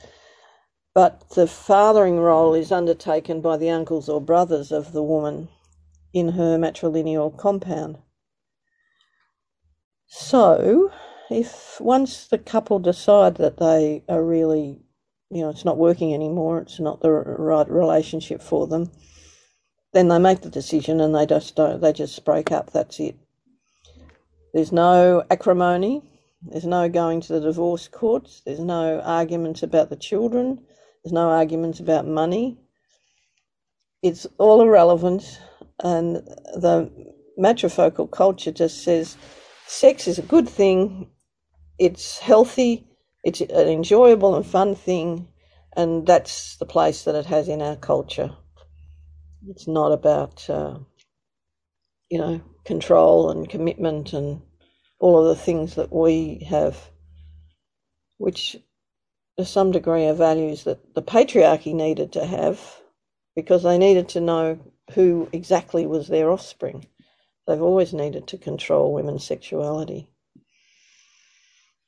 but 0.94 1.28
the 1.30 1.46
fathering 1.46 2.18
role 2.18 2.54
is 2.54 2.72
undertaken 2.72 3.40
by 3.40 3.56
the 3.56 3.70
uncles 3.70 4.08
or 4.08 4.20
brothers 4.20 4.72
of 4.72 4.92
the 4.92 5.02
woman 5.02 5.48
in 6.12 6.30
her 6.30 6.58
matrilineal 6.58 7.36
compound. 7.36 7.98
So, 10.06 10.90
if 11.30 11.80
once 11.80 12.26
the 12.26 12.38
couple 12.38 12.80
decide 12.80 13.36
that 13.36 13.58
they 13.58 14.02
are 14.08 14.24
really, 14.24 14.80
you 15.30 15.42
know, 15.42 15.50
it's 15.50 15.64
not 15.64 15.78
working 15.78 16.12
anymore, 16.12 16.60
it's 16.60 16.80
not 16.80 17.00
the 17.00 17.10
right 17.10 17.70
relationship 17.70 18.42
for 18.42 18.66
them, 18.66 18.90
then 19.92 20.08
they 20.08 20.18
make 20.18 20.40
the 20.40 20.50
decision 20.50 21.00
and 21.00 21.14
they 21.14 21.26
just 21.26 21.54
don't, 21.54 21.80
they 21.80 21.92
just 21.92 22.24
break 22.24 22.50
up. 22.50 22.72
That's 22.72 22.98
it. 22.98 23.16
There's 24.52 24.72
no 24.72 25.24
acrimony. 25.30 26.02
There's 26.42 26.66
no 26.66 26.88
going 26.88 27.20
to 27.22 27.34
the 27.34 27.40
divorce 27.40 27.88
courts. 27.88 28.42
There's 28.44 28.60
no 28.60 29.00
arguments 29.00 29.62
about 29.62 29.90
the 29.90 29.96
children. 29.96 30.64
There's 31.02 31.12
no 31.12 31.28
arguments 31.28 31.80
about 31.80 32.06
money. 32.06 32.58
It's 34.02 34.26
all 34.38 34.62
irrelevant, 34.62 35.40
and 35.84 36.16
the 36.16 36.90
matrifocal 37.38 38.10
culture 38.10 38.50
just 38.50 38.82
says 38.82 39.16
sex 39.66 40.08
is 40.08 40.18
a 40.18 40.22
good 40.22 40.48
thing, 40.48 41.10
it's 41.78 42.18
healthy, 42.18 42.86
it's 43.24 43.42
an 43.42 43.68
enjoyable 43.68 44.36
and 44.36 44.46
fun 44.46 44.74
thing, 44.74 45.28
and 45.76 46.06
that's 46.06 46.56
the 46.56 46.64
place 46.66 47.04
that 47.04 47.14
it 47.14 47.26
has 47.26 47.48
in 47.48 47.60
our 47.60 47.76
culture. 47.76 48.30
It's 49.48 49.68
not 49.68 49.92
about, 49.92 50.48
uh, 50.48 50.78
you 52.10 52.18
know, 52.18 52.40
control 52.64 53.30
and 53.30 53.48
commitment 53.48 54.12
and 54.12 54.42
all 54.98 55.18
of 55.20 55.28
the 55.36 55.42
things 55.42 55.76
that 55.76 55.92
we 55.92 56.46
have, 56.48 56.90
which 58.18 58.56
to 59.38 59.44
some 59.44 59.72
degree 59.72 60.06
are 60.06 60.14
values 60.14 60.64
that 60.64 60.94
the 60.94 61.02
patriarchy 61.02 61.74
needed 61.74 62.12
to 62.12 62.24
have 62.24 62.60
because 63.34 63.62
they 63.62 63.78
needed 63.78 64.10
to 64.10 64.20
know 64.20 64.58
who 64.92 65.28
exactly 65.32 65.86
was 65.86 66.08
their 66.08 66.30
offspring. 66.30 66.86
They've 67.46 67.62
always 67.62 67.94
needed 67.94 68.26
to 68.28 68.38
control 68.38 68.92
women's 68.92 69.24
sexuality 69.24 70.10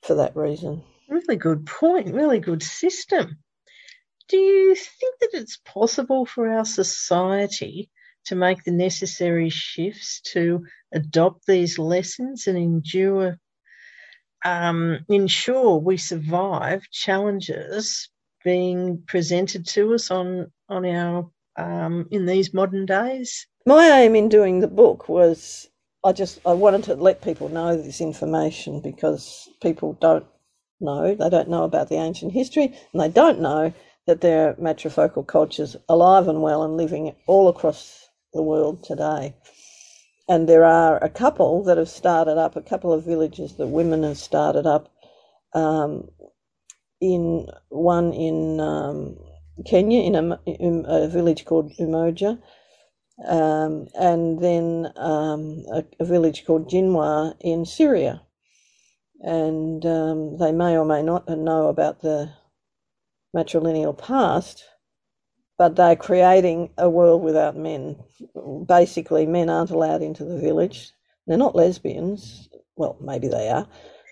for 0.02 0.14
that 0.14 0.34
reason. 0.34 0.82
Really 1.08 1.36
good 1.36 1.66
point, 1.66 2.14
really 2.14 2.38
good 2.38 2.62
system. 2.62 3.38
Do 4.28 4.38
you 4.38 4.74
think 4.74 5.18
that 5.20 5.34
it's 5.34 5.58
possible 5.58 6.24
for 6.24 6.48
our 6.50 6.64
society 6.64 7.90
to 8.26 8.34
make 8.34 8.64
the 8.64 8.70
necessary 8.70 9.50
shifts 9.50 10.20
to 10.32 10.64
adopt 10.92 11.46
these 11.46 11.78
lessons 11.78 12.46
and 12.46 12.56
endure, 12.56 13.38
um, 14.44 15.04
ensure 15.08 15.78
we 15.78 15.96
survive 15.96 16.82
challenges 16.90 18.08
being 18.44 19.02
presented 19.06 19.66
to 19.66 19.94
us 19.94 20.10
on 20.10 20.50
on 20.68 20.84
our 20.84 21.30
um, 21.56 22.08
in 22.10 22.26
these 22.26 22.54
modern 22.54 22.86
days? 22.86 23.46
My 23.66 24.02
aim 24.02 24.16
in 24.16 24.28
doing 24.28 24.60
the 24.60 24.68
book 24.68 25.08
was 25.08 25.68
I 26.04 26.12
just 26.12 26.40
I 26.44 26.52
wanted 26.52 26.84
to 26.84 26.94
let 26.94 27.22
people 27.22 27.48
know 27.48 27.76
this 27.76 28.00
information 28.00 28.80
because 28.80 29.48
people 29.60 29.92
don't 30.00 30.26
know 30.80 31.14
they 31.14 31.30
don't 31.30 31.48
know 31.48 31.62
about 31.62 31.88
the 31.88 31.96
ancient 31.96 32.32
history 32.32 32.76
and 32.92 33.00
they 33.00 33.08
don't 33.08 33.40
know 33.40 33.72
that 34.06 34.20
there 34.20 34.48
are 34.48 34.54
matrifocal 34.54 35.24
cultures 35.26 35.76
alive 35.88 36.26
and 36.26 36.42
well 36.42 36.64
and 36.64 36.76
living 36.76 37.14
all 37.26 37.48
across 37.48 38.01
the 38.32 38.42
world 38.42 38.82
today. 38.84 39.34
And 40.28 40.48
there 40.48 40.64
are 40.64 41.02
a 41.02 41.08
couple 41.08 41.64
that 41.64 41.78
have 41.78 41.88
started 41.88 42.38
up, 42.38 42.56
a 42.56 42.62
couple 42.62 42.92
of 42.92 43.04
villages 43.04 43.56
that 43.56 43.66
women 43.66 44.02
have 44.02 44.18
started 44.18 44.66
up. 44.66 44.90
Um, 45.54 46.08
in 47.02 47.48
one 47.68 48.12
in 48.12 48.60
um, 48.60 49.18
Kenya, 49.66 50.02
in 50.02 50.14
a, 50.14 50.40
in 50.46 50.84
a, 50.86 51.08
village 51.08 51.44
called 51.44 51.72
Umoja, 51.78 52.40
um, 53.26 53.88
and 53.98 54.40
then 54.40 54.92
um, 54.96 55.64
a, 55.72 55.84
a, 55.98 56.04
village 56.04 56.46
called 56.46 56.70
Jinwar 56.70 57.34
in 57.40 57.66
Syria. 57.66 58.22
And 59.20 59.84
um, 59.84 60.38
they 60.38 60.52
may 60.52 60.76
or 60.76 60.84
may 60.84 61.02
not 61.02 61.28
know 61.28 61.66
about 61.66 62.02
the 62.02 62.32
matrilineal 63.36 63.98
past, 63.98 64.64
but 65.58 65.76
they're 65.76 65.96
creating 65.96 66.70
a 66.78 66.88
world 66.88 67.22
without 67.22 67.56
men. 67.56 67.96
Basically, 68.66 69.26
men 69.26 69.50
aren't 69.50 69.70
allowed 69.70 70.02
into 70.02 70.24
the 70.24 70.38
village. 70.38 70.92
They're 71.26 71.38
not 71.38 71.56
lesbians. 71.56 72.48
Well, 72.76 72.96
maybe 73.00 73.28
they 73.28 73.48
are, 73.50 73.68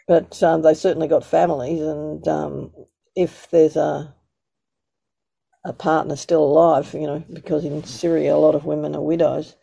but 0.07 0.43
um, 0.43 0.63
they've 0.63 0.77
certainly 0.77 1.09
got 1.09 1.25
families. 1.25 1.81
And 1.81 2.27
um, 2.29 2.73
if 3.17 3.49
there's 3.51 3.77
a 3.77 4.15
a 5.65 5.73
partner 5.73 6.17
still 6.17 6.43
alive, 6.43 6.95
you 6.95 7.07
know, 7.07 7.23
because 7.33 7.65
in 7.65 7.85
Syria 7.85 8.35
a 8.35 8.37
lot 8.37 8.55
of 8.55 8.65
women 8.65 8.95
are 8.97 9.03
widows, 9.03 9.57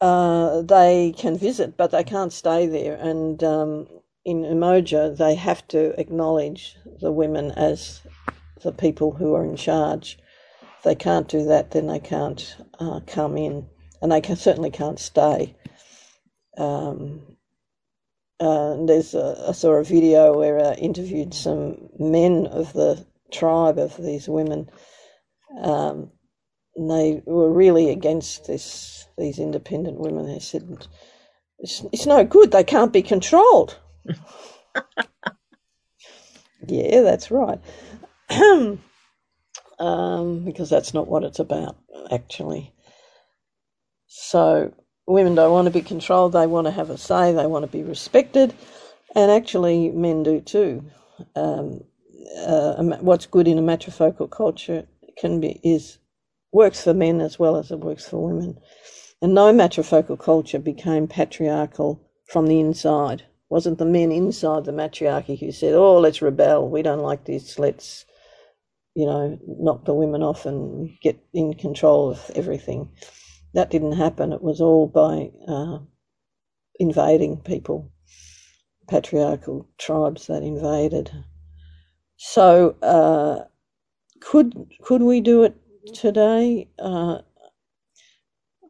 uh, 0.00 0.62
they 0.62 1.12
can 1.16 1.36
visit, 1.36 1.76
but 1.76 1.90
they 1.90 2.04
can't 2.04 2.32
stay 2.32 2.66
there. 2.66 2.94
And 2.94 3.42
um, 3.44 3.86
in 4.24 4.44
Umoja, 4.44 5.16
they 5.16 5.34
have 5.34 5.66
to 5.68 5.98
acknowledge 6.00 6.76
the 7.00 7.12
women 7.12 7.50
as 7.52 8.00
the 8.62 8.72
people 8.72 9.12
who 9.12 9.34
are 9.34 9.44
in 9.44 9.56
charge. 9.56 10.18
If 10.78 10.84
they 10.84 10.94
can't 10.94 11.28
do 11.28 11.44
that, 11.46 11.72
then 11.72 11.88
they 11.88 11.98
can't 11.98 12.56
uh, 12.78 13.00
come 13.06 13.36
in, 13.36 13.66
and 14.00 14.12
they 14.12 14.20
can, 14.20 14.36
certainly 14.36 14.70
can't 14.70 14.98
stay. 14.98 15.56
Um, 16.56 17.36
uh, 18.40 18.76
there's 18.86 19.14
a, 19.14 19.46
I 19.48 19.52
saw 19.52 19.72
a 19.72 19.84
video 19.84 20.38
where 20.38 20.64
I 20.64 20.74
interviewed 20.74 21.34
some 21.34 21.88
men 21.98 22.46
of 22.46 22.72
the 22.72 23.04
tribe 23.32 23.78
of 23.78 23.96
these 23.96 24.28
women. 24.28 24.70
Um, 25.60 26.12
and 26.76 26.90
they 26.90 27.22
were 27.26 27.52
really 27.52 27.90
against 27.90 28.46
this. 28.46 29.06
These 29.18 29.40
independent 29.40 29.98
women. 29.98 30.26
They 30.26 30.38
said 30.38 30.86
it's, 31.58 31.84
it's 31.92 32.06
no 32.06 32.24
good. 32.24 32.52
They 32.52 32.62
can't 32.62 32.92
be 32.92 33.02
controlled. 33.02 33.76
yeah, 36.68 37.00
that's 37.00 37.32
right. 37.32 37.58
um, 39.78 40.44
because 40.44 40.70
that's 40.70 40.94
not 40.94 41.08
what 41.08 41.24
it's 41.24 41.38
about, 41.38 41.76
actually. 42.10 42.72
So 44.06 44.72
women 45.06 45.34
don't 45.34 45.52
want 45.52 45.66
to 45.66 45.72
be 45.72 45.82
controlled. 45.82 46.32
They 46.32 46.46
want 46.46 46.66
to 46.66 46.70
have 46.70 46.90
a 46.90 46.98
say. 46.98 47.32
They 47.32 47.46
want 47.46 47.64
to 47.64 47.70
be 47.70 47.82
respected, 47.82 48.54
and 49.14 49.30
actually, 49.30 49.90
men 49.90 50.22
do 50.22 50.40
too. 50.40 50.84
Um, 51.34 51.82
uh, 52.46 52.82
what's 53.00 53.26
good 53.26 53.48
in 53.48 53.58
a 53.58 53.62
matrifocal 53.62 54.30
culture 54.30 54.86
can 55.18 55.40
be 55.40 55.60
is 55.62 55.98
works 56.52 56.82
for 56.84 56.94
men 56.94 57.20
as 57.20 57.38
well 57.38 57.56
as 57.56 57.70
it 57.70 57.80
works 57.80 58.08
for 58.08 58.24
women. 58.26 58.58
And 59.20 59.34
no 59.34 59.52
matrifocal 59.52 60.18
culture 60.18 60.58
became 60.58 61.08
patriarchal 61.08 62.00
from 62.26 62.46
the 62.46 62.60
inside. 62.60 63.22
It 63.22 63.26
wasn't 63.50 63.78
the 63.78 63.84
men 63.84 64.12
inside 64.12 64.64
the 64.64 64.72
matriarchy 64.72 65.36
who 65.36 65.50
said, 65.50 65.74
"Oh, 65.74 65.98
let's 65.98 66.22
rebel. 66.22 66.68
We 66.68 66.82
don't 66.82 67.02
like 67.02 67.24
this. 67.24 67.58
Let's, 67.58 68.04
you 68.98 69.06
know, 69.06 69.38
knock 69.46 69.84
the 69.84 69.94
women 69.94 70.22
off 70.22 70.44
and 70.44 70.90
get 71.00 71.18
in 71.32 71.54
control 71.54 72.10
of 72.10 72.30
everything." 72.34 72.90
That 73.54 73.70
didn't 73.70 73.92
happen. 73.92 74.32
It 74.32 74.42
was 74.42 74.60
all 74.60 74.86
by 74.86 75.30
uh, 75.46 75.78
invading 76.78 77.38
people, 77.38 77.90
patriarchal 78.88 79.66
tribes 79.78 80.26
that 80.26 80.42
invaded. 80.42 81.10
So, 82.16 82.76
uh, 82.82 83.44
could 84.20 84.54
could 84.82 85.02
we 85.02 85.20
do 85.20 85.44
it 85.44 85.54
today? 85.94 86.68
Uh, 86.78 87.18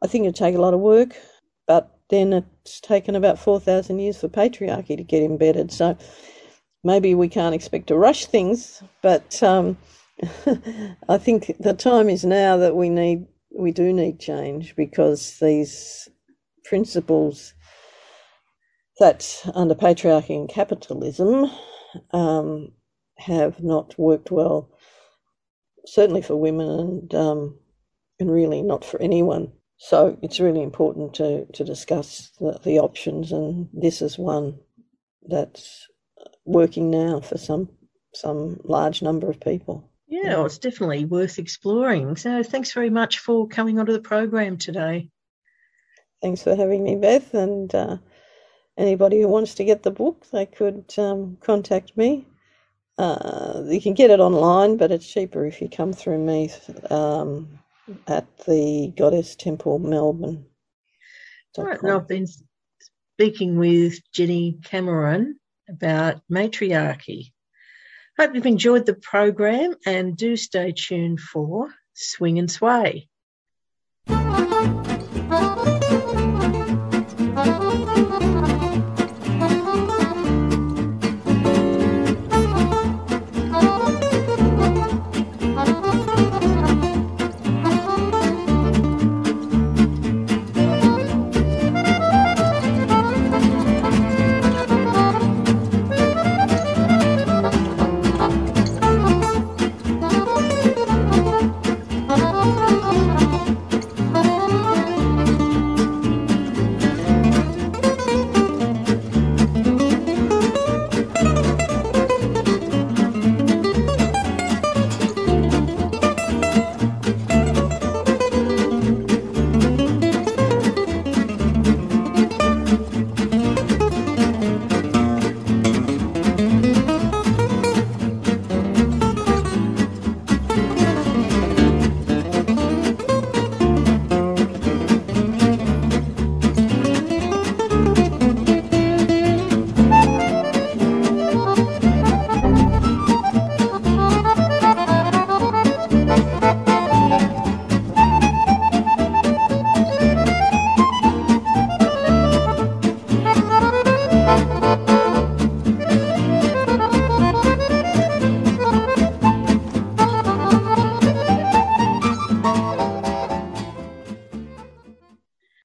I 0.01 0.07
think 0.07 0.23
it'd 0.23 0.35
take 0.35 0.55
a 0.55 0.61
lot 0.61 0.73
of 0.73 0.79
work, 0.79 1.17
but 1.67 1.99
then 2.09 2.33
it's 2.33 2.79
taken 2.79 3.15
about 3.15 3.39
4,000 3.39 3.99
years 3.99 4.17
for 4.19 4.29
patriarchy 4.29 4.97
to 4.97 5.03
get 5.03 5.23
embedded. 5.23 5.71
So 5.71 5.97
maybe 6.83 7.13
we 7.15 7.27
can't 7.27 7.55
expect 7.55 7.87
to 7.87 7.97
rush 7.97 8.25
things, 8.25 8.81
but 9.01 9.41
um, 9.43 9.77
I 11.09 11.17
think 11.17 11.55
the 11.59 11.73
time 11.73 12.09
is 12.09 12.25
now 12.25 12.57
that 12.57 12.75
we 12.75 12.89
need 12.89 13.27
we 13.57 13.71
do 13.71 13.93
need 13.93 14.19
change 14.19 14.75
because 14.75 15.39
these 15.39 16.07
principles 16.65 17.53
that 18.99 19.41
under 19.55 19.75
patriarchy 19.75 20.35
and 20.35 20.49
capitalism 20.49 21.49
um, 22.11 22.71
have 23.17 23.63
not 23.63 23.97
worked 23.97 24.29
well, 24.29 24.69
certainly 25.85 26.21
for 26.21 26.35
women 26.35 26.69
and 26.69 27.15
um, 27.15 27.59
and 28.19 28.31
really 28.31 28.61
not 28.61 28.83
for 28.83 29.01
anyone. 29.01 29.51
So 29.77 30.17
it's 30.21 30.41
really 30.41 30.61
important 30.61 31.13
to 31.15 31.45
to 31.53 31.63
discuss 31.63 32.31
the, 32.39 32.59
the 32.63 32.79
options, 32.79 33.31
and 33.31 33.69
this 33.73 34.01
is 34.01 34.17
one 34.17 34.59
that's 35.27 35.87
working 36.45 36.89
now 36.91 37.21
for 37.21 37.37
some 37.37 37.69
some 38.13 38.59
large 38.65 39.01
number 39.01 39.29
of 39.29 39.39
people. 39.39 39.88
Yeah, 40.09 40.37
well, 40.37 40.47
it's 40.47 40.57
definitely 40.57 41.05
worth 41.05 41.37
exploring. 41.37 42.15
So 42.15 42.41
thanks 42.41 42.71
very 42.71 42.89
much 42.89 43.19
for 43.19 43.47
coming 43.47 43.79
onto 43.79 43.93
the 43.93 44.01
program 44.01 44.57
today. 44.57 45.11
Thanks 46.21 46.41
for 46.41 46.55
having 46.55 46.83
me, 46.83 46.95
Beth. 46.95 47.33
And 47.35 47.73
uh, 47.73 47.97
anybody 48.75 49.21
who 49.21 49.27
wants 49.27 49.53
to 49.55 49.63
get 49.63 49.83
the 49.83 49.91
book, 49.91 50.25
they 50.31 50.47
could 50.47 50.91
um, 50.97 51.37
contact 51.41 51.95
me. 51.95 52.25
Uh, 52.97 53.63
you 53.67 53.79
can 53.79 53.93
get 53.93 54.09
it 54.09 54.19
online, 54.19 54.77
but 54.77 54.91
it's 54.91 55.07
cheaper 55.07 55.45
if 55.45 55.61
you 55.61 55.69
come 55.69 55.93
through 55.93 56.17
me 56.17 56.51
um, 56.89 57.47
at 58.07 58.25
the 58.39 58.91
Goddess 58.97 59.35
Temple 59.35 59.79
Melbourne. 59.79 60.43
All 61.57 61.65
right, 61.65 61.81
and 61.81 61.91
I've 61.91 62.07
been 62.07 62.27
speaking 63.15 63.57
with 63.57 63.99
Jenny 64.11 64.59
Cameron 64.63 65.39
about 65.69 66.21
matriarchy. 66.29 67.31
Hope 68.19 68.35
you've 68.35 68.45
enjoyed 68.45 68.85
the 68.85 68.95
program 68.95 69.75
and 69.85 70.17
do 70.17 70.35
stay 70.35 70.73
tuned 70.73 71.21
for 71.21 71.73
Swing 71.93 72.37
and 72.37 72.51
Sway. 72.51 73.07